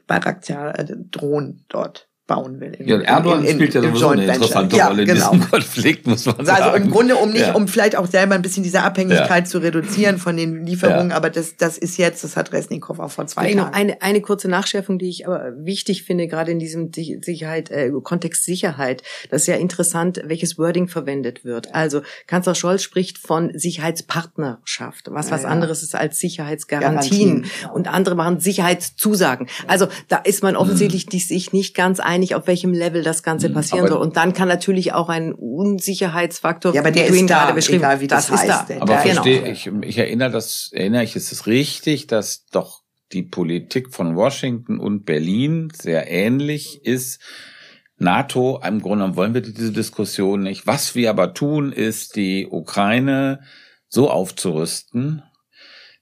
[0.07, 2.75] Bayraktar-Drohnen dort bauen will.
[2.75, 5.33] In, ja, Erdogan in, in, spielt ja sowieso eine interessante ja, Rolle in genau.
[5.33, 6.63] diesem Konflikt, muss man sagen.
[6.63, 7.55] Also im Grunde, um nicht, ja.
[7.55, 9.51] um vielleicht auch selber ein bisschen diese Abhängigkeit ja.
[9.51, 13.27] zu reduzieren von den Lieferungen, aber das, das ist jetzt, das hat Resnikow auch vor
[13.27, 13.75] zwei Jahren.
[13.75, 18.45] Eine, eine kurze Nachschärfung, die ich aber wichtig finde, gerade in diesem Sicherheit, äh, Kontext
[18.45, 19.03] Sicherheit.
[19.31, 21.75] Das ist ja interessant, welches Wording verwendet wird.
[21.75, 27.43] Also Kanzler Scholz spricht von Sicherheitspartnerschaft, was was anderes ist als Sicherheitsgarantien.
[27.43, 27.73] Garantien.
[27.73, 29.49] Und andere machen Sicherheitszusagen.
[29.67, 31.19] Also da ist man offensichtlich mhm.
[31.19, 34.03] sich nicht ganz einig einig, auf welchem Level das Ganze mhm, passieren aber soll.
[34.03, 38.07] Und dann kann natürlich auch ein Unsicherheitsfaktor, ja, aber der ist da, beschrieben, egal wie
[38.07, 38.71] das, das heißt.
[38.71, 38.81] Da.
[38.81, 39.81] Aber der, verstehe, genau.
[39.83, 44.79] ich, ich erinnere das, erinnere ich, ist es richtig, dass doch die Politik von Washington
[44.79, 47.21] und Berlin sehr ähnlich ist.
[47.97, 50.67] NATO, im Grunde wollen wir diese Diskussion nicht.
[50.67, 53.41] Was wir aber tun, ist die Ukraine
[53.89, 55.23] so aufzurüsten,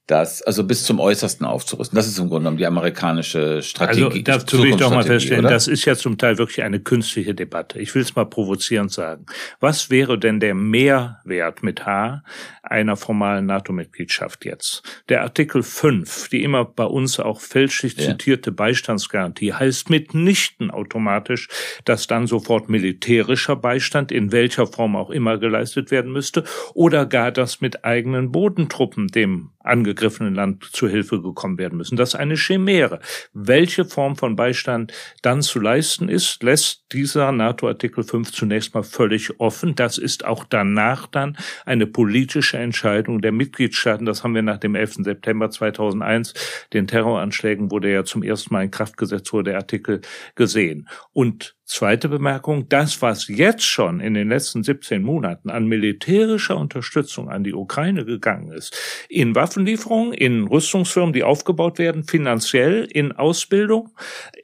[0.07, 1.96] das, also bis zum Äußersten aufzurüsten.
[1.96, 4.04] Das ist im Grunde genommen die amerikanische Strategie.
[4.04, 5.54] Also dazu will ich doch mal feststellen, oder?
[5.54, 7.80] das ist ja zum Teil wirklich eine künstliche Debatte.
[7.80, 9.26] Ich will es mal provozierend sagen.
[9.59, 12.22] Was wäre denn der Mehrwert mit H
[12.62, 14.84] einer formalen NATO-Mitgliedschaft jetzt?
[15.09, 18.54] Der Artikel 5, die immer bei uns auch fälschlich zitierte ja.
[18.54, 21.48] Beistandsgarantie, heißt mitnichten automatisch,
[21.84, 26.44] dass dann sofort militärischer Beistand in welcher Form auch immer geleistet werden müsste
[26.74, 31.96] oder gar das mit eigenen Bodentruppen dem angegriffenen Land zu Hilfe gekommen werden müssen.
[31.96, 33.00] Das ist eine Chimäre.
[33.32, 34.92] Welche Form von Beistand
[35.22, 39.74] dann zu leisten ist, lässt dieser NATO-Artikel 5 zunächst mal völlig offen.
[39.74, 44.06] Das ist auch danach dann eine politische Entscheidung der Mitgliedstaaten.
[44.06, 45.04] Das haben wir nach dem 11.
[45.04, 46.34] September 2001,
[46.72, 50.00] den Terroranschlägen, wo der ja zum ersten Mal in Kraft gesetzt wurde, der Artikel
[50.34, 50.88] gesehen.
[51.12, 57.28] Und Zweite Bemerkung, das, was jetzt schon in den letzten 17 Monaten an militärischer Unterstützung
[57.28, 63.90] an die Ukraine gegangen ist, in Waffenlieferungen, in Rüstungsfirmen, die aufgebaut werden, finanziell, in Ausbildung,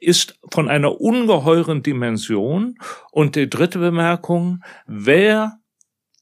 [0.01, 2.77] ist von einer ungeheuren Dimension.
[3.09, 5.62] Und die dritte Bemerkung, wer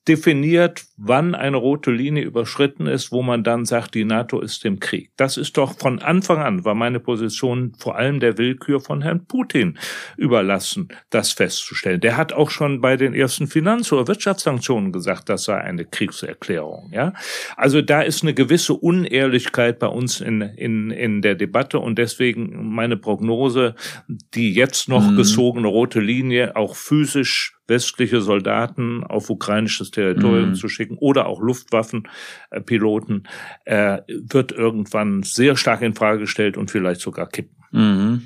[0.07, 4.79] definiert, wann eine rote Linie überschritten ist, wo man dann sagt, die NATO ist im
[4.79, 5.11] Krieg.
[5.15, 9.25] Das ist doch von Anfang an, war meine Position vor allem der Willkür von Herrn
[9.25, 9.77] Putin
[10.17, 12.01] überlassen, das festzustellen.
[12.01, 16.89] Der hat auch schon bei den ersten Finanz- oder Wirtschaftssanktionen gesagt, das sei eine Kriegserklärung.
[16.91, 17.13] Ja,
[17.55, 22.73] Also da ist eine gewisse Unehrlichkeit bei uns in, in, in der Debatte und deswegen
[22.73, 23.75] meine Prognose,
[24.07, 25.17] die jetzt noch mhm.
[25.17, 30.55] gezogene rote Linie auch physisch westliche Soldaten auf ukrainisches Territorium mhm.
[30.55, 33.27] zu schicken oder auch Luftwaffenpiloten,
[33.65, 37.57] äh, wird irgendwann sehr stark in Frage gestellt und vielleicht sogar kippen.
[37.71, 38.23] Mhm.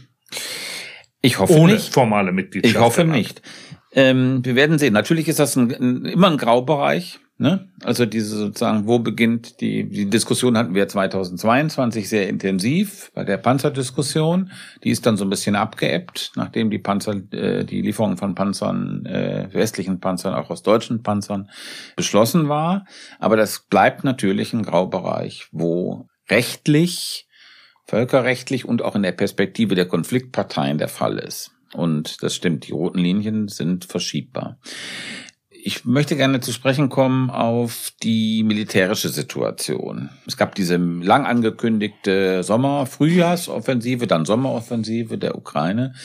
[1.22, 1.94] Ich hoffe Ohne nicht.
[1.94, 2.76] formale Mitgliedschaft.
[2.76, 3.42] Ich hoffe nicht.
[3.94, 4.94] Ähm, wir werden sehen.
[4.94, 7.20] Natürlich ist das ein, ein, immer ein Graubereich.
[7.38, 7.68] Ne?
[7.84, 13.36] Also diese sozusagen, wo beginnt die, die Diskussion hatten wir 2022 sehr intensiv bei der
[13.36, 14.52] Panzerdiskussion.
[14.86, 19.06] Die ist dann so ein bisschen abgeebbt, nachdem die Panzer, äh, die Lieferung von Panzern,
[19.06, 21.50] äh, westlichen Panzern, auch aus deutschen Panzern
[21.98, 22.86] beschlossen war.
[23.20, 27.28] Aber das bleibt natürlich ein Graubereich, wo rechtlich,
[27.86, 31.52] völkerrechtlich und auch in der Perspektive der Konfliktparteien der Fall ist.
[31.74, 34.58] Und das stimmt, die roten Linien sind verschiebbar.
[35.68, 40.12] Ich möchte gerne zu sprechen kommen auf die militärische Situation.
[40.28, 45.96] Es gab diese lang angekündigte Sommer-Frühjahrsoffensive, dann Sommeroffensive der Ukraine.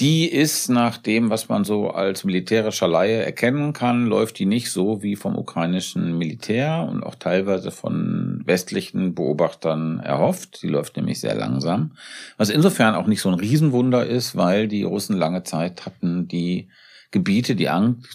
[0.00, 4.70] Die ist nach dem, was man so als militärischer Laie erkennen kann, läuft die nicht
[4.70, 10.62] so wie vom ukrainischen Militär und auch teilweise von westlichen Beobachtern erhofft.
[10.62, 11.92] Die läuft nämlich sehr langsam.
[12.36, 16.68] Was insofern auch nicht so ein Riesenwunder ist, weil die Russen lange Zeit hatten, die
[17.10, 17.68] Gebiete, die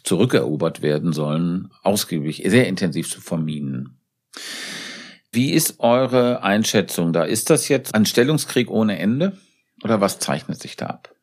[0.03, 3.99] zurückerobert werden sollen, ausgiebig, sehr intensiv zu verminen.
[5.31, 7.23] Wie ist eure Einschätzung da?
[7.23, 9.37] Ist das jetzt ein Stellungskrieg ohne Ende
[9.83, 11.13] oder was zeichnet sich da ab?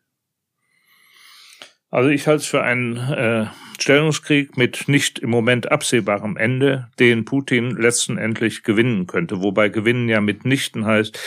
[1.91, 3.47] Also ich halte es für einen äh,
[3.79, 9.43] Stellungskrieg mit nicht im Moment absehbarem Ende, den Putin letztendlich gewinnen könnte.
[9.43, 11.19] Wobei gewinnen ja mitnichten heißt,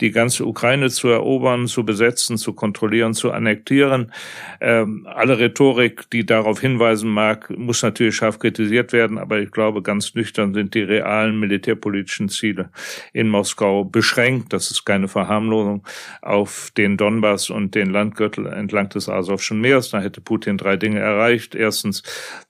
[0.00, 4.12] die ganze Ukraine zu erobern, zu besetzen, zu kontrollieren, zu annektieren.
[4.60, 9.80] Ähm, alle Rhetorik, die darauf hinweisen mag, muss natürlich scharf kritisiert werden, aber ich glaube,
[9.82, 12.70] ganz nüchtern sind die realen militärpolitischen Ziele
[13.12, 14.52] in Moskau beschränkt.
[14.52, 15.84] Das ist keine Verharmlosung
[16.20, 19.90] auf den Donbass und den Landgürtel entlang des Asowschen Meeres.
[19.90, 21.54] Da hätte Putin drei Dinge erreicht.
[21.54, 22.01] Erstens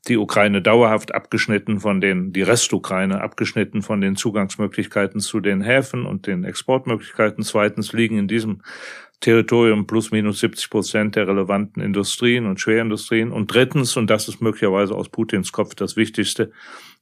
[0.09, 6.07] die Ukraine dauerhaft abgeschnitten von den, die Restukraine abgeschnitten von den Zugangsmöglichkeiten zu den Häfen
[6.07, 7.45] und den Exportmöglichkeiten.
[7.45, 8.63] Zweitens liegen in diesem
[9.23, 13.31] Territorium plus minus 70 Prozent der relevanten Industrien und Schwerindustrien.
[13.31, 16.51] Und drittens, und das ist möglicherweise aus Putins Kopf das Wichtigste,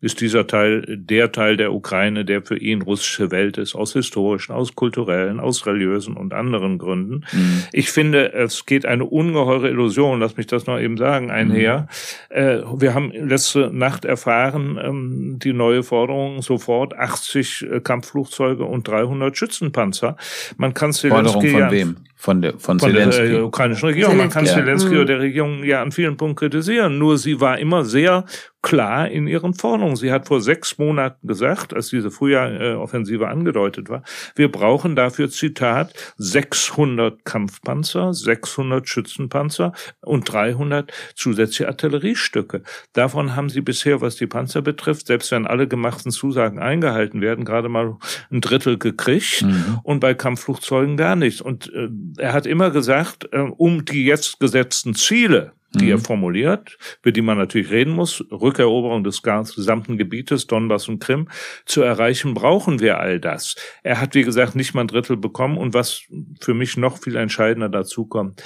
[0.00, 4.52] ist dieser Teil der Teil der Ukraine, der für ihn russische Welt ist, aus historischen,
[4.52, 7.24] aus kulturellen, aus religiösen und anderen Gründen.
[7.32, 7.64] Mhm.
[7.72, 11.88] Ich finde, es geht eine ungeheure Illusion, lass mich das noch eben sagen, einher.
[12.30, 12.36] Mhm.
[12.36, 18.88] Äh, wir haben letzte Nacht erfahren, ähm, die neue Forderung sofort 80 äh, Kampfflugzeuge und
[18.88, 20.16] 300 Schützenpanzer.
[20.56, 21.96] Man kann Zelensky Forderung von wem?
[22.20, 24.18] Von der, von, von der äh, ukrainischen Regierung.
[24.18, 24.96] Man kann Zelensky ja.
[24.96, 26.98] oder der Regierung ja an vielen Punkten kritisieren.
[26.98, 28.26] Nur sie war immer sehr
[28.62, 29.96] klar in ihren Forderungen.
[29.96, 34.02] Sie hat vor sechs Monaten gesagt, als diese Frühjahroffensive angedeutet war,
[34.34, 42.62] wir brauchen dafür, Zitat, 600 Kampfpanzer, 600 Schützenpanzer und 300 zusätzliche Artilleriestücke.
[42.92, 47.44] Davon haben sie bisher, was die Panzer betrifft, selbst wenn alle gemachten Zusagen eingehalten werden,
[47.44, 47.96] gerade mal
[48.30, 49.80] ein Drittel gekriegt mhm.
[49.82, 51.40] und bei Kampfflugzeugen gar nichts.
[51.40, 51.88] Und äh,
[52.18, 55.90] er hat immer gesagt, äh, um die jetzt gesetzten Ziele, die mhm.
[55.90, 61.28] er formuliert, über die man natürlich reden muss, Rückeroberung des gesamten Gebietes, Donbass und Krim,
[61.64, 63.54] zu erreichen, brauchen wir all das.
[63.82, 66.02] Er hat, wie gesagt, nicht mal ein Drittel bekommen und was
[66.40, 68.42] für mich noch viel entscheidender dazu kommt,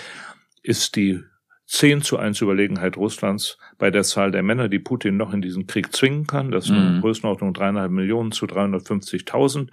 [0.62, 1.22] ist die
[1.66, 5.66] 10 zu 1 Überlegenheit Russlands bei der Zahl der Männer, die Putin noch in diesen
[5.66, 6.50] Krieg zwingen kann.
[6.50, 7.00] Das ist eine mhm.
[7.00, 9.70] Größenordnung dreieinhalb Millionen zu 350.000.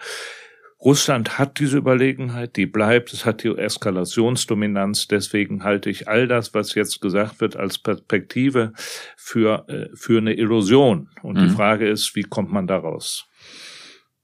[0.83, 6.55] Russland hat diese Überlegenheit, die bleibt, es hat die Eskalationsdominanz, deswegen halte ich all das,
[6.55, 8.73] was jetzt gesagt wird, als Perspektive
[9.15, 11.09] für, äh, für eine Illusion.
[11.21, 11.49] Und mhm.
[11.49, 13.27] die Frage ist, wie kommt man daraus?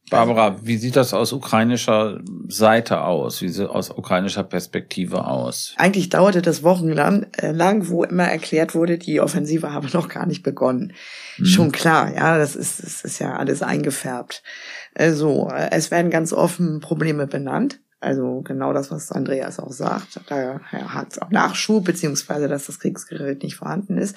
[0.09, 3.41] Barbara, wie sieht das aus ukrainischer Seite aus?
[3.41, 5.73] Wie sieht aus ukrainischer Perspektive aus?
[5.75, 10.25] Eigentlich dauerte das wochenlang, äh, lang, wo immer erklärt wurde, die Offensive habe noch gar
[10.25, 10.93] nicht begonnen.
[11.35, 11.45] Hm.
[11.45, 14.43] Schon klar, ja, das ist, das ist ja alles eingefärbt.
[14.97, 17.79] Also, es werden ganz offen Probleme benannt.
[17.99, 20.19] Also genau das, was Andreas auch sagt.
[20.27, 24.15] Da hat es auch Nachschub, beziehungsweise dass das Kriegsgerät nicht vorhanden ist.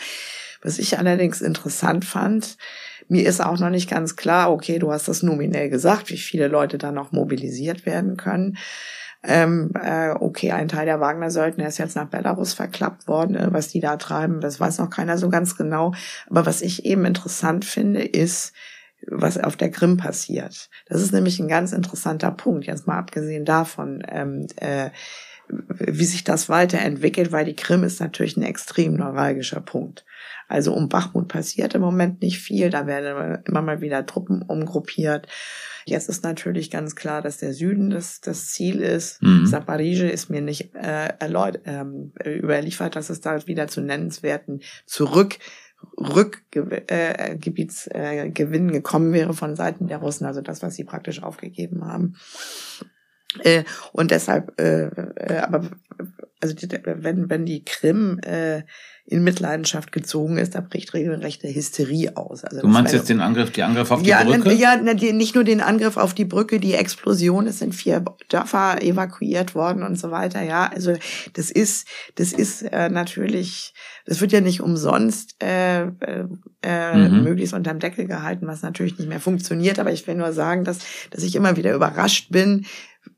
[0.63, 2.59] Was ich allerdings interessant fand,
[3.09, 6.49] mir ist auch noch nicht ganz klar, okay, du hast das nominell gesagt, wie viele
[6.49, 8.59] Leute da noch mobilisiert werden können.
[9.23, 13.35] Ähm, äh, okay, ein Teil der Wagner-Söldner ist jetzt nach Belarus verklappt worden.
[13.35, 15.93] Äh, was die da treiben, das weiß noch keiner so ganz genau.
[16.29, 18.53] Aber was ich eben interessant finde, ist,
[19.11, 20.71] was auf der Krim passiert.
[20.87, 24.91] Das ist nämlich ein ganz interessanter Punkt, jetzt mal abgesehen davon, ähm, äh,
[25.49, 30.05] wie sich das weiterentwickelt, weil die Krim ist natürlich ein extrem neuralgischer Punkt.
[30.49, 35.27] Also um Bachmut passiert im Moment nicht viel, da werden immer mal wieder Truppen umgruppiert.
[35.87, 39.23] Jetzt ist natürlich ganz klar, dass der Süden das, das Ziel ist.
[39.23, 39.45] Mhm.
[39.45, 45.39] Ist mir nicht äh, erläut, ähm, überliefert, dass es da wieder zu nennenswerten zurück
[45.97, 52.17] Rückgebietsgewinn äh, gekommen wäre von Seiten der Russen, also das, was sie praktisch aufgegeben haben.
[53.39, 55.71] Äh, und deshalb, äh, äh, aber
[56.41, 58.63] also die, wenn wenn die Krim äh,
[59.11, 62.45] in Mitleidenschaft gezogen ist, da bricht regelrechte Hysterie aus.
[62.45, 64.53] Also du meinst jetzt den Angriff, die Angriff auf die ja, Brücke?
[64.53, 68.81] Ja, die, nicht nur den Angriff auf die Brücke, die Explosion, es sind vier Dörfer
[68.81, 70.43] evakuiert worden und so weiter.
[70.43, 70.95] Ja, also
[71.33, 73.75] das ist, das ist äh, natürlich,
[74.07, 75.87] das wird ja nicht umsonst äh,
[76.63, 77.25] äh, mhm.
[77.25, 79.81] möglichst unterm Deckel gehalten, was natürlich nicht mehr funktioniert.
[79.81, 80.79] Aber ich will nur sagen, dass,
[81.11, 82.65] dass ich immer wieder überrascht bin,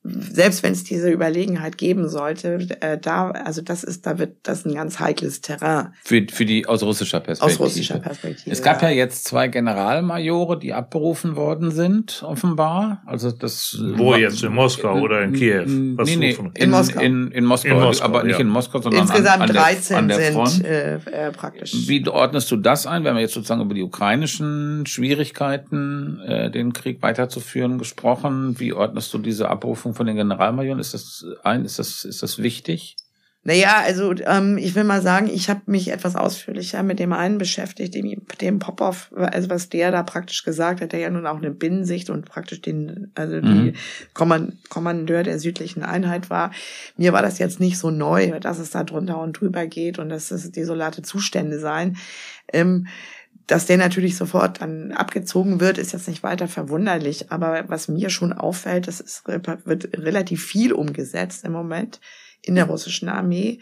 [0.04, 4.64] selbst wenn es diese Überlegenheit geben sollte, äh, da, also das ist, da wird das
[4.64, 5.94] ein ganz heikles Terrain.
[6.02, 7.54] Für, für die aus russischer Perspektive.
[7.54, 8.50] Aus russischer Perspektive.
[8.50, 13.02] Es gab ja, ja jetzt zwei Generalmajore, die abberufen worden sind, offenbar.
[13.06, 13.78] Also das.
[13.94, 14.42] Wo war, jetzt?
[14.42, 15.66] In Moskau oder in Kiew?
[15.96, 17.00] Was nee, nee, in, in, Moskau.
[17.00, 17.68] In, in, Moskau.
[17.68, 18.04] in Moskau.
[18.04, 18.40] Aber nicht ja.
[18.40, 20.48] in Moskau, sondern Insgesamt an, an 13 an der Front.
[20.48, 21.74] sind äh, äh, praktisch.
[21.86, 23.04] Wie ordnest du das ein?
[23.04, 28.58] Wir haben jetzt sozusagen über die ukrainischen Schwierigkeiten, äh, den Krieg weiterzuführen, gesprochen.
[28.58, 30.80] Wie ordnest du diese Abrufung von den Generalmajoren?
[30.80, 32.96] Ist das ein, ist das, ist das wichtig?
[33.44, 37.38] Naja, also ähm, ich will mal sagen, ich habe mich etwas ausführlicher mit dem einen
[37.38, 41.38] beschäftigt, dem, dem Popov, also was der da praktisch gesagt hat, der ja nun auch
[41.38, 43.72] eine Binnensicht und praktisch den, also mhm.
[43.72, 43.74] die
[44.14, 46.52] Kommandeur der südlichen Einheit war.
[46.96, 50.08] Mir war das jetzt nicht so neu, dass es da drunter und drüber geht und
[50.08, 51.96] dass es desolate Zustände seien.
[52.52, 52.86] Ähm,
[53.52, 57.30] dass der natürlich sofort dann abgezogen wird, ist jetzt nicht weiter verwunderlich.
[57.30, 62.00] Aber was mir schon auffällt, das ist, wird relativ viel umgesetzt im Moment
[62.40, 63.58] in der russischen Armee.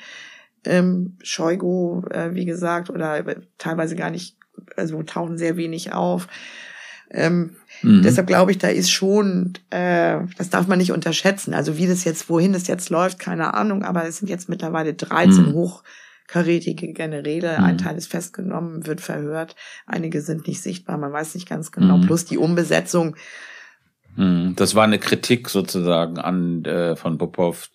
[0.65, 3.25] Ähm, Shoigu, äh, wie gesagt, oder
[3.59, 4.37] teilweise gar nicht,
[4.77, 6.29] also tauchen sehr wenig auf.
[7.11, 8.03] Ähm, mhm.
[8.03, 11.53] Deshalb glaube ich, da ist schon, äh, das darf man nicht unterschätzen.
[11.53, 14.95] Also wie das jetzt, wohin das jetzt läuft, keine Ahnung, aber es sind jetzt mittlerweile
[14.95, 15.53] 13 mhm.
[15.55, 15.83] hoch
[16.31, 17.59] karätige Generäle.
[17.59, 17.65] Mhm.
[17.65, 19.57] Ein Teil ist festgenommen, wird verhört.
[19.87, 21.99] Einige sind nicht sichtbar, man weiß nicht ganz genau.
[21.99, 22.07] Mhm.
[22.07, 23.17] Plus die Umbesetzung.
[24.17, 24.55] Mhm.
[24.57, 27.71] Das war eine Kritik sozusagen an äh, von Popov,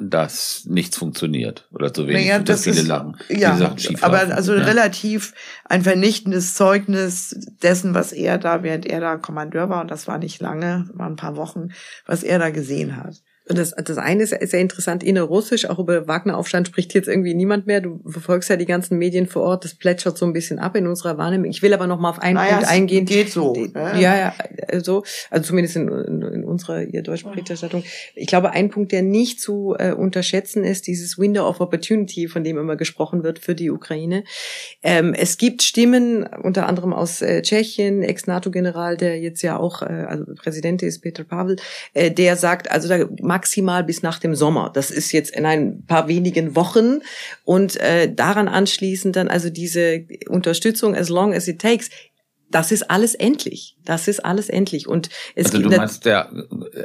[0.00, 3.16] dass nichts funktioniert oder so wenig, naja, das viele ist, lachen.
[3.28, 4.64] Ja, aber also ja.
[4.64, 5.34] relativ
[5.64, 10.18] ein vernichtendes Zeugnis dessen, was er da, während er da Kommandeur war, und das war
[10.18, 11.68] nicht lange, war ein paar Wochen,
[12.06, 13.22] was er da gesehen hat.
[13.48, 17.66] Und das, das eine ist sehr interessant, innerrussisch, auch über Wagner-Aufstand spricht jetzt irgendwie niemand
[17.66, 17.80] mehr.
[17.80, 20.86] Du verfolgst ja die ganzen Medien vor Ort, das plätschert so ein bisschen ab in
[20.86, 21.46] unserer Wahrnehmung.
[21.50, 23.04] Ich will aber noch mal auf einen naja, Punkt eingehen.
[23.06, 23.54] geht so.
[23.74, 24.34] Ja, ja,
[24.80, 27.84] so, also zumindest in, in, in unserer ihr deutschen Berichterstattung.
[28.14, 32.44] Ich glaube, ein Punkt, der nicht zu äh, unterschätzen ist, dieses Window of Opportunity, von
[32.44, 34.24] dem immer gesprochen wird für die Ukraine.
[34.82, 39.86] Ähm, es gibt Stimmen, unter anderem aus äh, Tschechien, Ex-NATO-General, der jetzt ja auch, äh,
[39.86, 41.56] also Präsident ist, Peter Pavel,
[41.94, 43.04] äh, der sagt, also da
[43.38, 44.70] maximal bis nach dem Sommer.
[44.74, 47.00] Das ist jetzt in ein paar wenigen Wochen.
[47.44, 51.90] Und äh, daran anschließend dann also diese Unterstützung as long as it takes.
[52.50, 53.76] Das ist alles endlich.
[53.84, 54.88] Das ist alles endlich.
[54.88, 56.32] Und es also du meinst, der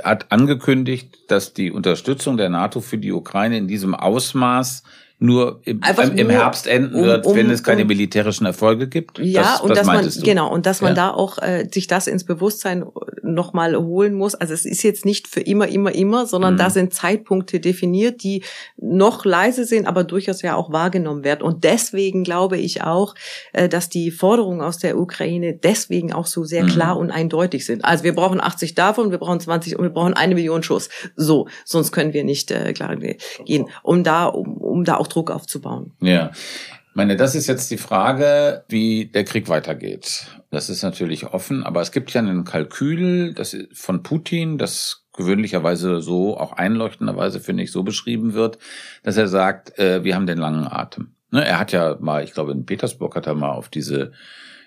[0.03, 4.83] hat angekündigt, dass die Unterstützung der NATO für die Ukraine in diesem Ausmaß
[5.23, 5.79] nur im,
[6.15, 9.19] im nur Herbst enden um, wird, wenn es keine um, militärischen Erfolge gibt?
[9.19, 10.21] Ja, das, und das dass man, du?
[10.21, 10.95] genau, und dass man ja.
[10.95, 12.83] da auch äh, sich das ins Bewusstsein
[13.21, 14.35] nochmal holen muss.
[14.35, 16.57] Also es ist jetzt nicht für immer, immer, immer, sondern mhm.
[16.57, 18.43] da sind Zeitpunkte definiert, die
[18.75, 21.41] noch leise sind, aber durchaus ja auch wahrgenommen werden.
[21.41, 23.15] Und deswegen glaube ich auch,
[23.53, 26.67] äh, dass die Forderungen aus der Ukraine deswegen auch so sehr mhm.
[26.67, 27.85] klar und eindeutig sind.
[27.85, 30.89] Also wir brauchen 80 davon, wir brauchen 20 und wir brauchen eine Million Schuss.
[31.15, 35.31] So, sonst können wir nicht äh, klar gehen, um da, um, um da auch Druck
[35.31, 35.91] aufzubauen.
[36.01, 36.31] Ja.
[36.33, 40.27] Ich meine, das ist jetzt die Frage, wie der Krieg weitergeht.
[40.51, 46.01] Das ist natürlich offen, aber es gibt ja ein Kalkül das von Putin, das gewöhnlicherweise
[46.01, 48.59] so, auch einleuchtenderweise, finde ich, so beschrieben wird,
[49.01, 51.15] dass er sagt, äh, wir haben den langen Atem.
[51.31, 54.11] Ne, er hat ja mal, ich glaube, in Petersburg hat er mal auf diese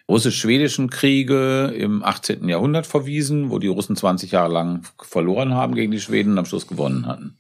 [0.09, 2.49] russisch-schwedischen Kriege im 18.
[2.49, 6.45] Jahrhundert verwiesen, wo die Russen 20 Jahre lang verloren haben gegen die Schweden und am
[6.45, 7.39] Schluss gewonnen hatten.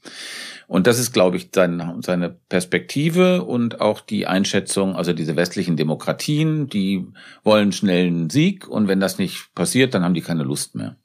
[0.66, 5.76] Und das ist, glaube ich, seine, seine Perspektive und auch die Einschätzung, also diese westlichen
[5.76, 7.06] Demokratien, die
[7.44, 10.96] wollen schnellen Sieg und wenn das nicht passiert, dann haben die keine Lust mehr.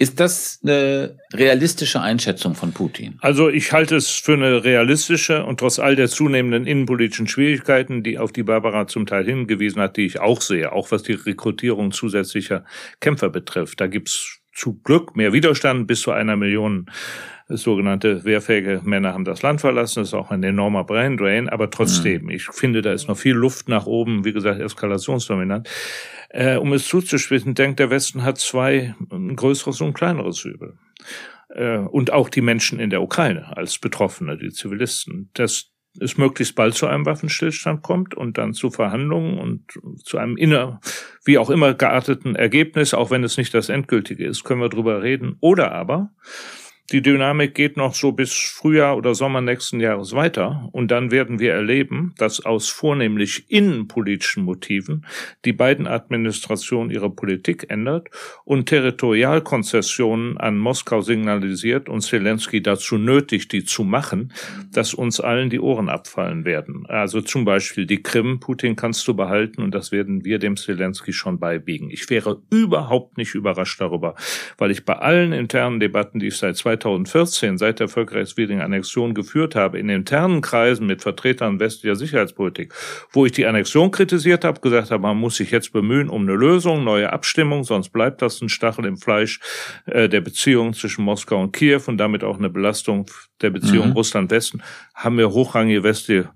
[0.00, 3.18] Ist das eine realistische Einschätzung von Putin?
[3.20, 8.18] Also ich halte es für eine realistische und trotz all der zunehmenden innenpolitischen Schwierigkeiten, die
[8.18, 11.92] auf die Barbara zum Teil hingewiesen hat, die ich auch sehe, auch was die Rekrutierung
[11.92, 12.64] zusätzlicher
[13.00, 13.78] Kämpfer betrifft.
[13.78, 16.90] Da gibt's zu Glück mehr Widerstand bis zu einer Million
[17.56, 20.00] sogenannte wehrfähige Männer haben das Land verlassen.
[20.00, 21.48] Das ist auch ein enormer Brain Drain.
[21.48, 22.30] Aber trotzdem, mhm.
[22.30, 24.24] ich finde, da ist noch viel Luft nach oben.
[24.24, 25.68] Wie gesagt, eskalationsdominant.
[26.30, 30.78] Äh, um es zuzuspitzen, denkt der Westen hat zwei, ein größeres und ein kleineres Übel.
[31.48, 35.30] Äh, und auch die Menschen in der Ukraine als Betroffene, die Zivilisten.
[35.34, 39.64] Dass es möglichst bald zu einem Waffenstillstand kommt und dann zu Verhandlungen und
[40.04, 40.80] zu einem inner,
[41.24, 45.02] wie auch immer gearteten Ergebnis, auch wenn es nicht das endgültige ist, können wir drüber
[45.02, 45.36] reden.
[45.40, 46.12] Oder aber,
[46.92, 51.38] die Dynamik geht noch so bis Frühjahr oder Sommer nächsten Jahres weiter und dann werden
[51.38, 55.06] wir erleben, dass aus vornehmlich innenpolitischen Motiven
[55.44, 58.08] die beiden Administrationen ihre Politik ändert
[58.44, 64.32] und Territorialkonzessionen an Moskau signalisiert und Zelensky dazu nötigt, die zu machen,
[64.72, 66.86] dass uns allen die Ohren abfallen werden.
[66.86, 71.12] Also zum Beispiel die Krim, Putin kannst du behalten und das werden wir dem Zelensky
[71.12, 71.88] schon beibiegen.
[71.90, 74.16] Ich wäre überhaupt nicht überrascht darüber,
[74.58, 79.54] weil ich bei allen internen Debatten, die ich seit 2014 seit der völkerrechtswidrigen Annexion geführt
[79.54, 82.74] habe, in internen Kreisen mit Vertretern westlicher Sicherheitspolitik,
[83.12, 86.34] wo ich die Annexion kritisiert habe, gesagt habe, man muss sich jetzt bemühen um eine
[86.34, 89.40] Lösung, neue Abstimmung, sonst bleibt das ein Stachel im Fleisch
[89.86, 93.06] äh, der Beziehungen zwischen Moskau und Kiew und damit auch eine Belastung
[93.40, 93.92] der Beziehung mhm.
[93.92, 94.62] Russland-Westen,
[94.94, 96.30] haben wir hochrangige westliche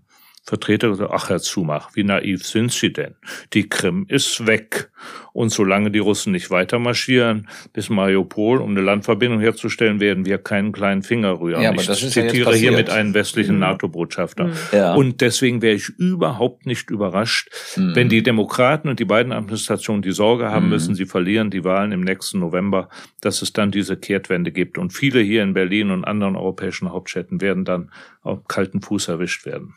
[0.46, 3.14] Vertreter gesagt, ach Herr Zumach, wie naiv sind Sie denn?
[3.54, 4.90] Die Krim ist weg.
[5.32, 10.38] Und solange die Russen nicht weiter marschieren bis Mariupol, um eine Landverbindung herzustellen, werden wir
[10.38, 11.62] keinen kleinen Finger rühren.
[11.62, 13.62] Ja, aber ich das ist zitiere ja hier mit einem westlichen mhm.
[13.62, 14.44] NATO-Botschafter.
[14.44, 14.52] Mhm.
[14.72, 14.94] Ja.
[14.94, 17.96] Und deswegen wäre ich überhaupt nicht überrascht, mhm.
[17.96, 20.70] wenn die Demokraten und die beiden Administrationen die Sorge haben mhm.
[20.70, 22.88] müssen, sie verlieren die Wahlen im nächsten November,
[23.20, 24.78] dass es dann diese Kehrtwende gibt.
[24.78, 27.90] Und viele hier in Berlin und anderen europäischen Hauptstädten werden dann
[28.22, 29.74] auf kalten Fuß erwischt werden.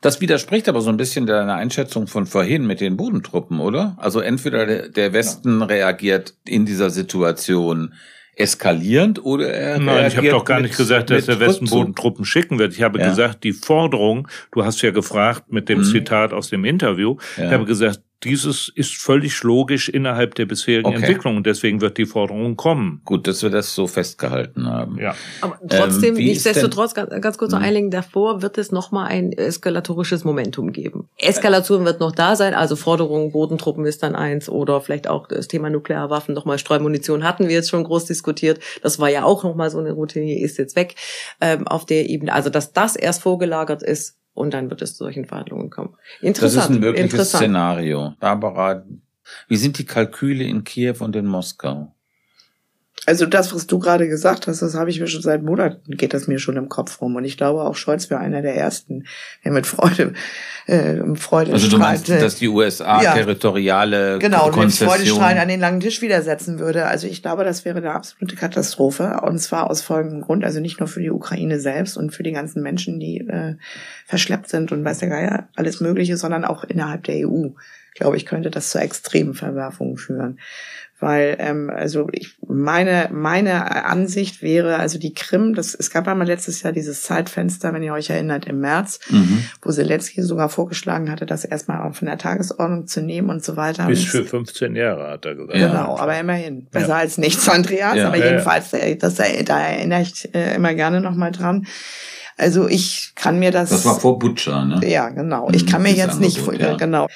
[0.00, 3.96] Das widerspricht aber so ein bisschen deiner Einschätzung von vorhin mit den Bodentruppen, oder?
[3.98, 5.66] Also entweder der Westen ja.
[5.66, 7.92] reagiert in dieser Situation
[8.34, 12.58] eskalierend oder er Nein, ich habe doch gar nicht gesagt, dass der Westen Bodentruppen schicken
[12.58, 12.72] wird.
[12.72, 13.10] Ich habe ja.
[13.10, 15.84] gesagt, die Forderung, du hast ja gefragt mit dem mhm.
[15.84, 17.44] Zitat aus dem Interview, ja.
[17.44, 20.96] ich habe gesagt, dieses ist völlig logisch innerhalb der bisherigen okay.
[20.98, 23.00] Entwicklung und deswegen wird die Forderung kommen.
[23.04, 24.98] Gut, dass wir das so festgehalten haben.
[24.98, 25.14] Ja.
[25.40, 27.66] Aber trotzdem, ähm, nichtsdestotrotz, ganz, ganz kurz noch hm.
[27.66, 31.08] einlegen, davor wird es nochmal ein eskalatorisches Momentum geben.
[31.16, 35.48] Eskalation wird noch da sein, also Forderungen, Bodentruppen ist dann eins oder vielleicht auch das
[35.48, 38.60] Thema Nuklearwaffen, nochmal Streumunition hatten wir jetzt schon groß diskutiert.
[38.82, 40.94] Das war ja auch nochmal so eine Routine, ist jetzt weg
[41.40, 42.34] ähm, auf der Ebene.
[42.34, 45.96] Also, dass das erst vorgelagert ist, und dann wird es zu solchen Verhandlungen kommen.
[46.20, 46.56] Interessant.
[46.56, 48.14] Das ist ein mögliches Szenario.
[48.20, 48.84] Barbara,
[49.48, 51.94] wie sind die Kalküle in Kiew und in Moskau?
[53.06, 56.12] Also das, was du gerade gesagt hast, das habe ich mir schon seit Monaten, geht
[56.12, 57.16] das mir schon im Kopf rum.
[57.16, 59.06] Und ich glaube, auch Scholz wäre einer der Ersten,
[59.42, 60.12] der mit Freude,
[60.66, 65.60] äh, Freude Also du meinst, dass die USA ja, territoriale Genau, mit Freudestrahl an den
[65.60, 66.86] langen Tisch widersetzen würde.
[66.86, 69.20] Also ich glaube, das wäre eine absolute Katastrophe.
[69.22, 72.32] Und zwar aus folgendem Grund, also nicht nur für die Ukraine selbst und für die
[72.32, 73.56] ganzen Menschen, die äh,
[74.04, 77.48] verschleppt sind und weiß der Geier, alles Mögliche, sondern auch innerhalb der EU,
[77.94, 80.38] glaube ich, könnte das zu extremen Verwerfungen führen
[81.00, 86.26] weil ähm, also ich meine meine Ansicht wäre also die Krim das es gab einmal
[86.26, 89.44] letztes Jahr dieses Zeitfenster wenn ihr euch erinnert im März mhm.
[89.62, 93.56] wo Zelensky sogar vorgeschlagen hatte das erstmal auch von der Tagesordnung zu nehmen und so
[93.56, 96.96] weiter bis für 15 Jahre hat er gesagt genau aber immerhin besser ja.
[96.96, 98.06] als nichts Andreas ja.
[98.08, 101.66] aber jedenfalls äh, das da erinnere ich äh, immer gerne noch mal dran
[102.36, 105.92] also ich kann mir das das war vor Butcher ne ja genau ich kann mir
[105.92, 106.76] jetzt nicht ja.
[106.76, 107.06] genau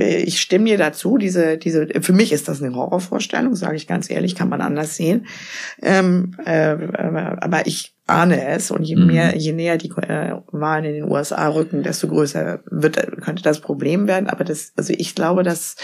[0.00, 1.18] ich stimme dir dazu.
[1.18, 4.96] Diese, diese, für mich ist das eine Horrorvorstellung, sage ich ganz ehrlich, kann man anders
[4.96, 5.26] sehen.
[5.82, 9.06] Ähm, äh, aber ich ahne es und je mhm.
[9.06, 13.60] mehr, je näher die äh, Wahlen in den USA rücken, desto größer wird, könnte das
[13.60, 14.28] Problem werden.
[14.28, 15.76] Aber das, also ich glaube, dass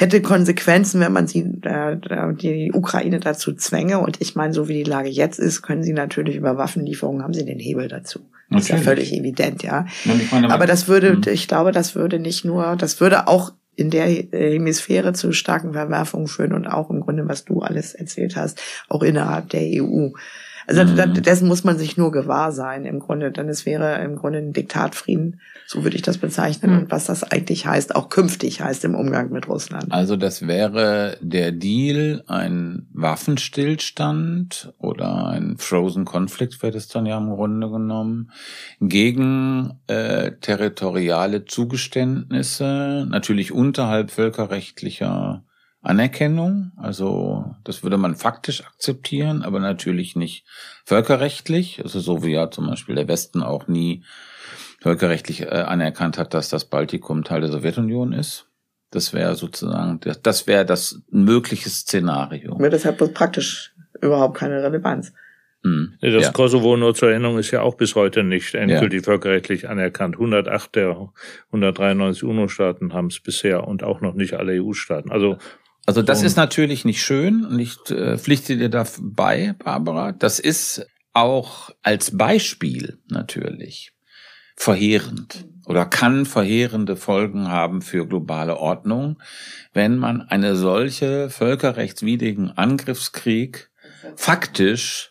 [0.00, 1.96] hätte Konsequenzen, wenn man sie äh,
[2.34, 4.00] die Ukraine dazu zwänge.
[4.00, 7.34] Und ich meine, so wie die Lage jetzt ist, können sie natürlich über Waffenlieferungen haben
[7.34, 8.20] sie den Hebel dazu.
[8.50, 9.86] Das ist ja völlig evident, ja.
[10.04, 11.22] Meine, Aber das würde, mhm.
[11.26, 16.26] ich glaube, das würde nicht nur, das würde auch in der Hemisphäre zu starken Verwerfungen
[16.26, 20.10] führen und auch im Grunde, was du alles erzählt hast, auch innerhalb der EU.
[20.66, 21.22] Also mhm.
[21.22, 23.30] dessen muss man sich nur gewahr sein im Grunde.
[23.30, 26.72] Dann es wäre im Grunde ein Diktatfrieden, so würde ich das bezeichnen.
[26.72, 26.78] Mhm.
[26.78, 29.86] Und was das eigentlich heißt, auch künftig heißt im Umgang mit Russland.
[29.90, 37.18] Also das wäre der Deal, ein Waffenstillstand oder ein Frozen Conflict wäre das dann ja
[37.18, 38.30] im Grunde genommen,
[38.80, 45.44] gegen äh, territoriale Zugeständnisse, natürlich unterhalb völkerrechtlicher
[45.82, 46.72] Anerkennung.
[46.76, 47.39] Also
[47.70, 50.44] das würde man faktisch akzeptieren, aber natürlich nicht
[50.84, 51.80] völkerrechtlich.
[51.82, 54.02] Also so wie ja zum Beispiel der Westen auch nie
[54.80, 58.46] völkerrechtlich äh, anerkannt hat, dass das Baltikum Teil der Sowjetunion ist.
[58.90, 62.58] Das wäre sozusagen, das wäre das mögliche Szenario.
[62.60, 65.12] Ja, das hat praktisch überhaupt keine Relevanz.
[65.62, 65.94] Hm.
[66.00, 66.32] Das ja.
[66.32, 69.04] Kosovo nur zur Erinnerung ist ja auch bis heute nicht endgültig ja.
[69.04, 70.16] völkerrechtlich anerkannt.
[70.16, 71.12] 108 der
[71.52, 75.12] 193 UNO-Staaten haben es bisher und auch noch nicht alle EU-Staaten.
[75.12, 75.38] Also
[75.86, 80.12] also das ist natürlich nicht schön und ich äh, pflichte dir dabei, Barbara.
[80.12, 83.92] Das ist auch als Beispiel natürlich
[84.56, 89.20] verheerend oder kann verheerende Folgen haben für globale Ordnung,
[89.72, 93.70] wenn man eine solche völkerrechtswidrigen Angriffskrieg
[94.16, 95.09] faktisch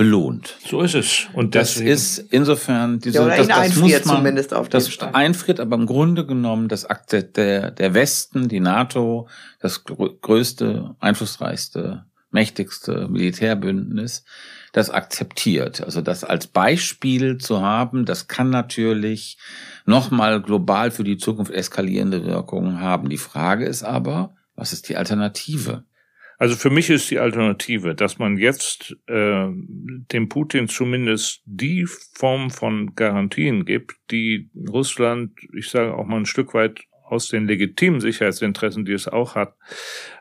[0.00, 0.56] belohnt.
[0.66, 1.28] So ist es.
[1.34, 5.76] Und das ist insofern diese, ja, das, das muss man, zumindest auf das einfriert, aber
[5.76, 9.28] im Grunde genommen das Akt der, der Westen, die NATO,
[9.60, 14.24] das größte, einflussreichste, mächtigste Militärbündnis,
[14.72, 15.82] das akzeptiert.
[15.82, 19.36] Also das als Beispiel zu haben, das kann natürlich
[19.84, 23.10] nochmal global für die Zukunft eskalierende Wirkungen haben.
[23.10, 25.84] Die Frage ist aber, was ist die Alternative?
[26.40, 32.48] Also für mich ist die Alternative, dass man jetzt äh, dem Putin zumindest die Form
[32.48, 36.80] von Garantien gibt, die Russland, ich sage auch mal ein Stück weit
[37.10, 39.54] aus den legitimen Sicherheitsinteressen, die es auch hat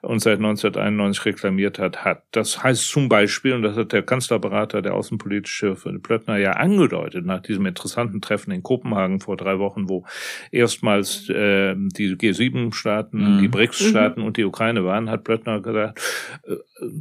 [0.01, 2.23] und seit 1991 reklamiert hat, hat.
[2.31, 7.41] Das heißt zum Beispiel, und das hat der Kanzlerberater, der außenpolitische Plöttner ja angedeutet, nach
[7.41, 10.05] diesem interessanten Treffen in Kopenhagen vor drei Wochen, wo
[10.51, 13.41] erstmals äh, die G7-Staaten, mhm.
[13.41, 14.27] die BRICS-Staaten mhm.
[14.27, 15.99] und die Ukraine waren, hat Plöttner gesagt,
[16.47, 16.55] äh,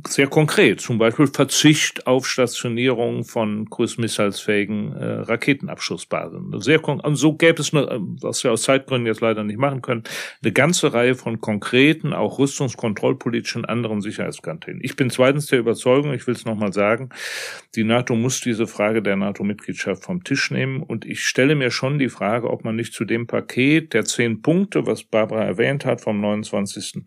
[0.09, 6.61] sehr konkret, zum Beispiel Verzicht auf Stationierung von cruise-missiles-fähigen äh, Raketenabschussbasen.
[6.61, 10.05] Sehr und so gäbe es, eine, was wir aus Zeitgründen jetzt leider nicht machen können,
[10.43, 14.81] eine ganze Reihe von konkreten, auch rüstungskontrollpolitischen anderen Sicherheitsgarantien.
[14.83, 17.11] Ich bin zweitens der Überzeugung, ich will es nochmal sagen,
[17.75, 21.99] die NATO muss diese Frage der NATO-Mitgliedschaft vom Tisch nehmen und ich stelle mir schon
[21.99, 26.01] die Frage, ob man nicht zu dem Paket der zehn Punkte, was Barbara erwähnt hat,
[26.01, 27.05] vom 29.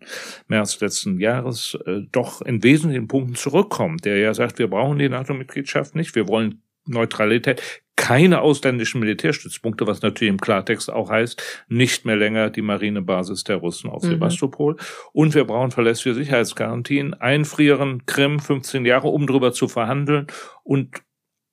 [0.48, 5.08] März letzten Jahres, äh, doch in wesentlichen Punkten zurückkommt, der ja sagt, wir brauchen die
[5.08, 12.04] NATO-Mitgliedschaft nicht, wir wollen Neutralität, keine ausländischen Militärstützpunkte, was natürlich im Klartext auch heißt, nicht
[12.04, 14.10] mehr länger die Marinebasis der Russen auf mhm.
[14.10, 14.76] Sebastopol.
[15.12, 20.26] Und wir brauchen verlässliche Sicherheitsgarantien, einfrieren Krim 15 Jahre, um darüber zu verhandeln.
[20.64, 21.02] Und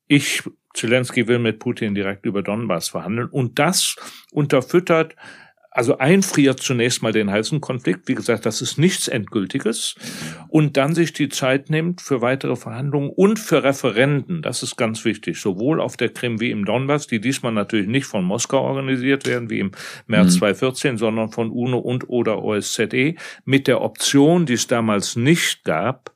[0.07, 3.29] ich, Zelensky will mit Putin direkt über Donbass verhandeln.
[3.29, 3.95] Und das
[4.31, 5.15] unterfüttert
[5.71, 8.07] also einfriert zunächst mal den heißen Konflikt.
[8.07, 9.95] Wie gesagt, das ist nichts Endgültiges.
[10.47, 14.41] Und dann sich die Zeit nimmt für weitere Verhandlungen und für Referenden.
[14.41, 15.39] Das ist ganz wichtig.
[15.39, 19.49] Sowohl auf der Krim wie im Donbass, die diesmal natürlich nicht von Moskau organisiert werden,
[19.49, 19.71] wie im
[20.07, 20.39] März mhm.
[20.39, 23.15] 2014, sondern von UNO und oder OSZE,
[23.45, 26.13] mit der Option, die es damals nicht gab,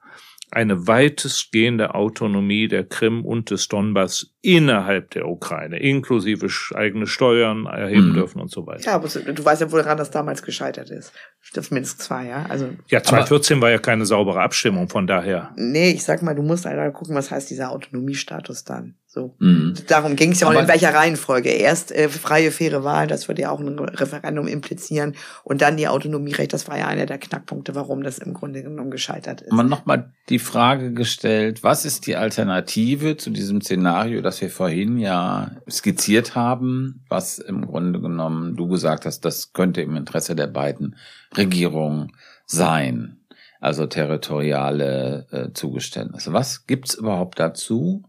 [0.54, 8.10] eine weitestgehende Autonomie der Krim und des Donbass innerhalb der Ukraine, inklusive eigene Steuern erheben
[8.10, 8.14] mhm.
[8.14, 8.84] dürfen und so weiter.
[8.86, 11.12] Ja, aber du weißt ja, woran das damals gescheitert ist.
[11.54, 12.46] Das Minsk 2, ja.
[12.50, 15.52] Also, ja, 2014 war ja keine saubere Abstimmung, von daher.
[15.56, 18.96] Nee, ich sag mal, du musst leider gucken, was heißt dieser Autonomiestatus dann.
[19.14, 19.36] So.
[19.38, 19.76] Mhm.
[19.88, 21.50] Darum ging es ja auch in welcher Reihenfolge.
[21.50, 25.14] Erst äh, freie, faire Wahl, das würde ja auch ein Referendum implizieren.
[25.44, 28.90] Und dann die Autonomierecht, das war ja einer der Knackpunkte, warum das im Grunde genommen
[28.90, 29.52] gescheitert ist.
[29.52, 34.98] Man nochmal die Frage gestellt, was ist die Alternative zu diesem Szenario, das wir vorhin
[34.98, 40.48] ja skizziert haben, was im Grunde genommen du gesagt hast, das könnte im Interesse der
[40.48, 40.96] beiden
[41.38, 42.14] Regierungen
[42.48, 43.18] sein.
[43.60, 46.34] Also territoriale äh, Zugeständnisse.
[46.34, 48.04] Was gibt's überhaupt dazu?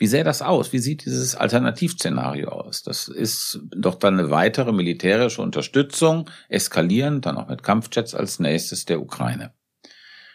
[0.00, 0.72] Wie sähe das aus?
[0.72, 2.82] Wie sieht dieses Alternativszenario aus?
[2.82, 8.86] Das ist doch dann eine weitere militärische Unterstützung, eskalierend, dann auch mit Kampfjets als nächstes
[8.86, 9.52] der Ukraine.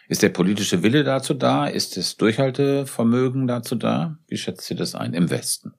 [0.08, 1.66] Ist der politische Wille dazu da?
[1.66, 4.16] Ist das Durchhaltevermögen dazu da?
[4.28, 5.74] Wie schätzt ihr das ein im Westen?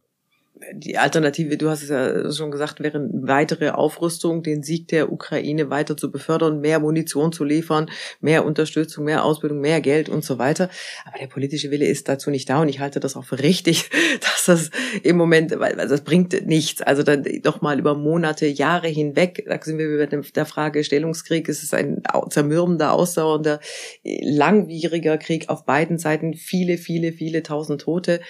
[0.73, 5.69] Die Alternative, du hast es ja schon gesagt, wäre weitere Aufrüstung, den Sieg der Ukraine
[5.69, 7.89] weiter zu befördern, mehr Munition zu liefern,
[8.19, 10.69] mehr Unterstützung, mehr Ausbildung, mehr Geld und so weiter.
[11.05, 13.89] Aber der politische Wille ist dazu nicht da und ich halte das auch für richtig,
[14.21, 14.71] dass das
[15.03, 16.81] im Moment, weil das bringt nichts.
[16.81, 21.49] Also dann doch mal über Monate, Jahre hinweg, da sind wir über der Frage Stellungskrieg,
[21.49, 23.59] es ist ein zermürbender, ausdauernder,
[24.03, 28.21] langwieriger Krieg auf beiden Seiten, viele, viele, viele tausend Tote.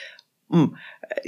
[0.50, 0.76] Hm,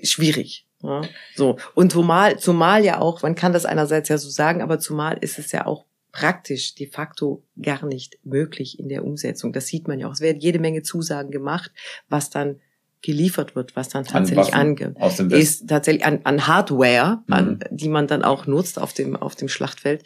[0.04, 0.69] schwierig.
[0.82, 1.02] Ja,
[1.36, 1.58] so.
[1.76, 5.38] Und zumal, zumal ja auch, man kann das einerseits ja so sagen, aber zumal ist
[5.38, 9.54] es ja auch praktisch de facto gar nicht möglich in der Umsetzung.
[9.54, 10.14] Das sieht man ja auch.
[10.14, 11.72] Es werden jede Menge Zusagen gemacht,
[12.08, 12.60] was dann
[13.02, 14.94] geliefert wird, was dann tatsächlich ange
[15.30, 17.34] ist tatsächlich an, an Hardware, mhm.
[17.34, 20.04] an, die man dann auch nutzt auf dem auf dem Schlachtfeld,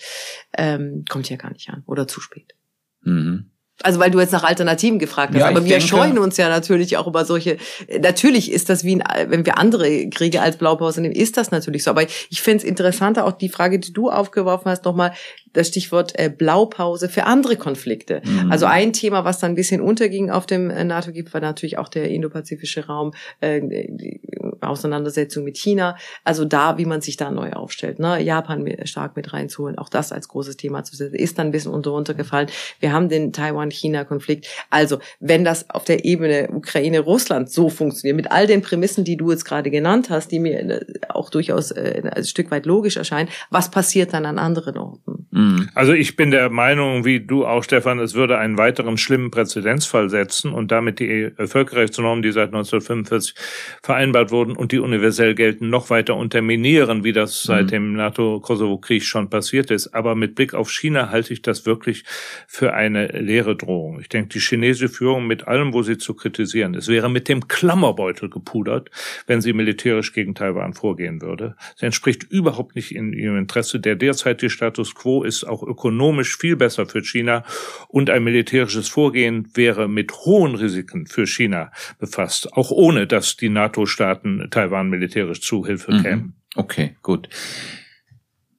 [0.56, 2.54] ähm, kommt ja gar nicht an oder zu spät.
[3.02, 3.50] Mhm.
[3.82, 6.48] Also weil du jetzt nach Alternativen gefragt hast, ja, aber wir denke, scheuen uns ja
[6.48, 7.58] natürlich auch über solche.
[8.00, 11.84] Natürlich ist das wie, ein, wenn wir andere Kriege als Blaupause nehmen, ist das natürlich
[11.84, 11.90] so.
[11.90, 15.14] Aber ich finde es interessanter, auch die Frage, die du aufgeworfen hast, nochmal
[15.54, 18.22] das Stichwort äh, Blaupause für andere Konflikte.
[18.24, 18.52] Mhm.
[18.52, 21.90] Also ein Thema, was dann ein bisschen unterging auf dem äh, NATO-Gipfel, war natürlich auch
[21.90, 24.22] der indopazifische Raum, äh, die
[24.62, 25.96] Auseinandersetzung mit China.
[26.24, 28.00] Also da, wie man sich da neu aufstellt.
[28.00, 28.22] Ne?
[28.22, 31.72] Japan stark mit reinzuholen, auch das als großes Thema zu setzen, ist dann ein bisschen
[31.72, 32.50] unter runtergefallen.
[32.80, 34.48] Wir haben den Taiwan-China-Konflikt.
[34.70, 39.32] Also wenn das auf der Ebene Ukraine-Russland so funktioniert, mit all den Prämissen, die du
[39.32, 43.30] jetzt gerade genannt hast, die mir äh, auch durchaus äh, ein Stück weit logisch erscheinen,
[43.50, 45.13] was passiert dann an anderen Orten?
[45.34, 45.70] Mhm.
[45.74, 50.10] Also ich bin der Meinung, wie du auch, Stefan, es würde einen weiteren schlimmen Präzedenzfall
[50.10, 53.34] setzen und damit die Völkerrechtsnormen, die seit 1945
[53.82, 57.70] vereinbart wurden und die universell gelten, noch weiter unterminieren, wie das seit mhm.
[57.70, 59.96] dem NATO-Kosovo-Krieg schon passiert ist.
[59.96, 62.04] Aber mit Blick auf China halte ich das wirklich
[62.48, 64.00] für eine leere Drohung.
[64.02, 67.48] Ich denke, die chinesische Führung mit allem, wo sie zu kritisieren ist, wäre mit dem
[67.48, 68.92] Klammerbeutel gepudert,
[69.26, 71.56] wenn sie militärisch gegen Taiwan vorgehen würde.
[71.76, 73.80] Sie entspricht überhaupt nicht in ihrem Interesse.
[73.80, 77.44] Der derzeitige Status quo ist ist auch ökonomisch viel besser für China
[77.88, 83.50] und ein militärisches Vorgehen wäre mit hohen Risiken für China befasst, auch ohne dass die
[83.50, 86.02] NATO-Staaten Taiwan militärisch zu Hilfe mhm.
[86.02, 86.34] kämen.
[86.56, 87.30] Okay, gut.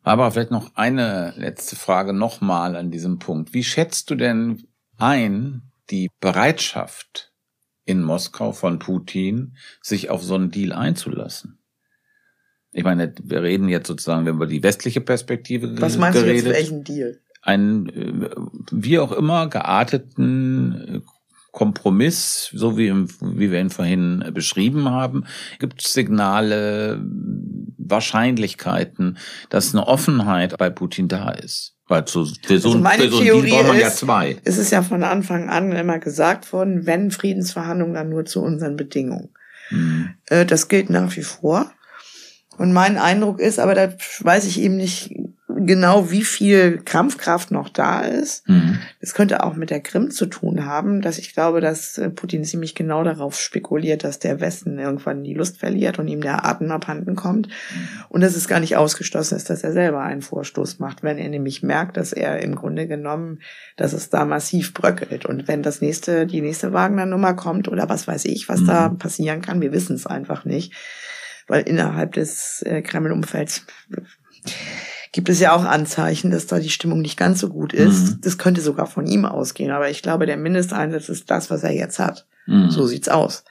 [0.02, 3.54] Aber vielleicht noch eine letzte Frage nochmal an diesem Punkt.
[3.54, 4.64] Wie schätzt du denn
[4.98, 7.32] ein die Bereitschaft
[7.86, 11.63] in Moskau von Putin, sich auf so einen Deal einzulassen?
[12.74, 15.80] Ich meine, wir reden jetzt sozusagen über die westliche Perspektive.
[15.80, 17.20] Was meinst geredet, du jetzt, welchen Deal?
[17.40, 18.30] Einen, äh,
[18.72, 21.00] wie auch immer, gearteten äh,
[21.52, 25.24] Kompromiss, so wie, wie wir ihn vorhin beschrieben haben,
[25.60, 27.00] gibt es Signale,
[27.78, 29.18] Wahrscheinlichkeiten,
[29.50, 31.76] dass eine Offenheit bei Putin da ist.
[31.86, 34.36] Weil so, für so, also meine für so Theorie braucht man ist, ja zwei.
[34.42, 38.74] Es ist ja von Anfang an immer gesagt worden, wenn Friedensverhandlungen, dann nur zu unseren
[38.74, 39.28] Bedingungen.
[39.68, 40.14] Hm.
[40.26, 41.70] Das gilt nach wie vor.
[42.58, 45.14] Und mein Eindruck ist, aber da weiß ich eben nicht
[45.66, 48.48] genau, wie viel Kampfkraft noch da ist.
[48.48, 48.78] Mhm.
[49.00, 52.44] Das könnte auch mit der Krim zu tun haben, dass ich glaube, dass äh, Putin
[52.44, 56.70] ziemlich genau darauf spekuliert, dass der Westen irgendwann die Lust verliert und ihm der Atem
[56.70, 57.48] abhanden kommt.
[58.08, 61.28] Und dass es gar nicht ausgeschlossen ist, dass er selber einen Vorstoß macht, wenn er
[61.28, 63.40] nämlich merkt, dass er im Grunde genommen,
[63.76, 65.26] dass es da massiv bröckelt.
[65.26, 68.66] Und wenn das nächste, die nächste Wagner-Nummer kommt oder was weiß ich, was mhm.
[68.66, 70.72] da passieren kann, wir wissen es einfach nicht
[71.46, 73.66] weil innerhalb des äh, Kreml-Umfelds
[75.12, 78.16] gibt es ja auch Anzeichen, dass da die Stimmung nicht ganz so gut ist.
[78.16, 78.20] Mhm.
[78.22, 81.72] Das könnte sogar von ihm ausgehen, aber ich glaube, der Mindesteinsatz ist das, was er
[81.72, 82.26] jetzt hat.
[82.46, 82.70] Mhm.
[82.70, 83.44] So sieht's aus.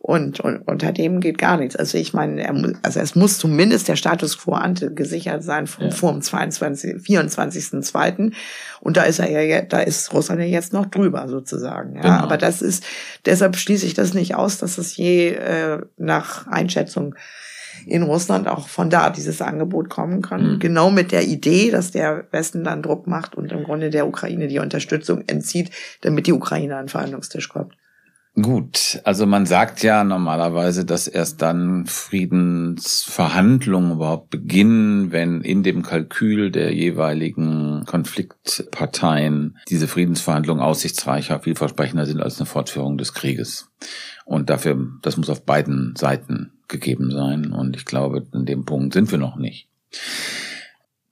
[0.00, 1.74] Und, und unter dem geht gar nichts.
[1.74, 5.86] Also ich meine, er also es muss zumindest der Status quo ante gesichert sein vom,
[5.86, 5.90] ja.
[5.90, 8.32] vor dem 22, 24.2.
[8.80, 11.96] Und da ist er ja, da ist Russland ja jetzt noch drüber sozusagen.
[11.96, 12.14] Ja, genau.
[12.14, 12.84] aber das ist,
[13.26, 17.16] deshalb schließe ich das nicht aus, dass es je äh, nach Einschätzung
[17.86, 20.54] in Russland auch von da dieses Angebot kommen kann.
[20.54, 20.58] Mhm.
[20.60, 24.46] Genau mit der Idee, dass der Westen dann Druck macht und im Grunde der Ukraine
[24.46, 25.70] die Unterstützung entzieht,
[26.02, 27.74] damit die Ukraine an den Verhandlungstisch kommt.
[28.40, 35.82] Gut, also man sagt ja normalerweise, dass erst dann Friedensverhandlungen überhaupt beginnen, wenn in dem
[35.82, 43.72] Kalkül der jeweiligen Konfliktparteien diese Friedensverhandlungen aussichtsreicher, vielversprechender sind als eine Fortführung des Krieges.
[44.24, 47.50] Und dafür, das muss auf beiden Seiten gegeben sein.
[47.50, 49.68] Und ich glaube, in dem Punkt sind wir noch nicht.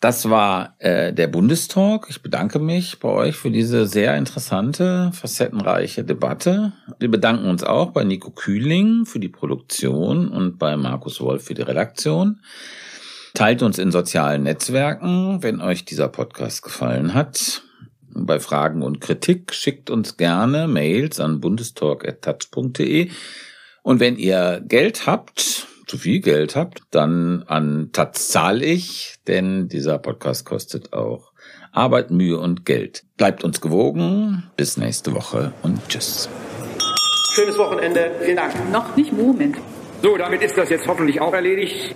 [0.01, 2.07] Das war äh, der Bundestalk.
[2.11, 6.72] Ich bedanke mich bei euch für diese sehr interessante, facettenreiche Debatte.
[6.99, 11.55] Wir bedanken uns auch bei Nico Kühling für die Produktion und bei Markus Wolf für
[11.55, 12.40] die Redaktion.
[13.32, 17.62] Teilt uns in sozialen Netzwerken, wenn euch dieser Podcast gefallen hat.
[18.09, 23.11] Bei Fragen und Kritik schickt uns gerne Mails an bundestalk.taz.de.
[23.82, 29.68] Und wenn ihr Geld habt, zu viel Geld habt, dann an Taz zahl ich, denn
[29.68, 31.32] dieser Podcast kostet auch
[31.72, 33.05] Arbeit, Mühe und Geld.
[33.16, 34.45] Bleibt uns gewogen.
[34.57, 36.28] Bis nächste Woche und tschüss.
[37.34, 38.12] Schönes Wochenende.
[38.20, 38.55] Vielen Dank.
[38.72, 39.57] Noch nicht Moment.
[40.03, 41.95] So, damit ist das jetzt hoffentlich auch erledigt.